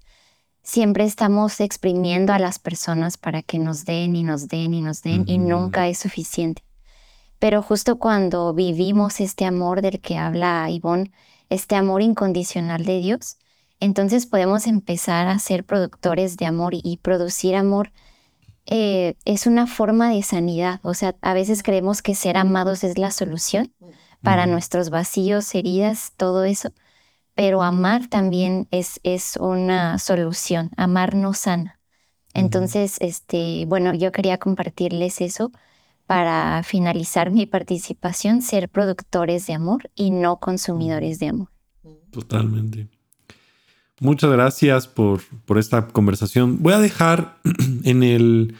[0.63, 5.03] siempre estamos exprimiendo a las personas para que nos den y nos den y nos
[5.03, 6.63] den y nunca es suficiente.
[7.37, 11.11] Pero justo cuando vivimos este amor del que habla Ivonne,
[11.49, 13.37] este amor incondicional de Dios,
[13.81, 17.91] entonces podemos empezar a ser productores de amor y producir amor
[18.65, 20.79] eh, es una forma de sanidad.
[20.83, 23.73] O sea, a veces creemos que ser amados es la solución
[24.21, 26.71] para nuestros vacíos, heridas, todo eso
[27.35, 31.79] pero amar también es, es una solución, amar no sana.
[32.33, 35.51] Entonces, este, bueno, yo quería compartirles eso
[36.05, 41.49] para finalizar mi participación, ser productores de amor y no consumidores de amor.
[42.11, 42.89] Totalmente.
[43.99, 46.61] Muchas gracias por, por esta conversación.
[46.61, 47.39] Voy a dejar
[47.83, 48.55] en el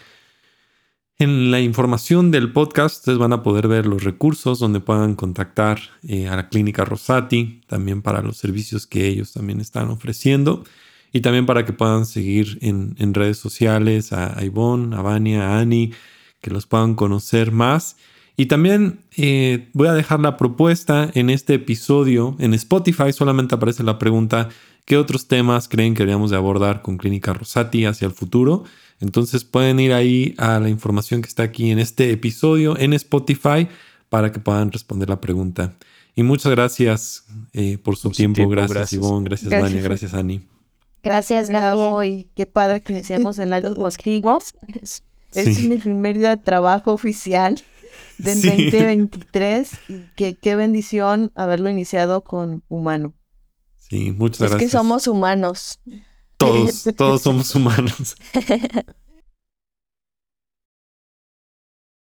[1.18, 5.80] en la información del podcast ustedes van a poder ver los recursos donde puedan contactar
[6.06, 10.66] eh, a la clínica Rosati, también para los servicios que ellos también están ofreciendo
[11.14, 15.94] y también para que puedan seguir en, redes sociales a, Ivonne, a Vania, a Ani,
[16.42, 17.96] que los puedan conocer más.
[18.36, 22.36] Y también eh, voy a dejar la propuesta en este episodio.
[22.40, 24.50] En Spotify solamente aparece la pregunta,
[24.86, 28.64] ¿qué otros temas creen que deberíamos de abordar con Clínica Rosati hacia el futuro?
[29.00, 33.68] Entonces pueden ir ahí a la información que está aquí en este episodio en Spotify
[34.10, 35.74] para que puedan responder la pregunta.
[36.16, 38.48] Y muchas gracias eh, por su tiempo.
[38.48, 39.26] Gracias, gracias, Ivonne.
[39.26, 39.82] Gracias, Dani.
[39.82, 40.48] Gracias, Ani.
[41.04, 42.04] Gracias, Gabo.
[42.04, 44.56] Y qué padre que decíamos en la Mosquigos.
[45.34, 47.62] Es mi primer día de trabajo oficial
[48.18, 49.72] del 2023.
[50.18, 53.14] Y qué bendición haberlo iniciado con humano.
[53.90, 54.62] Sí, muchas gracias.
[54.62, 55.80] Es que somos humanos.
[56.38, 58.16] Todos, todos somos humanos.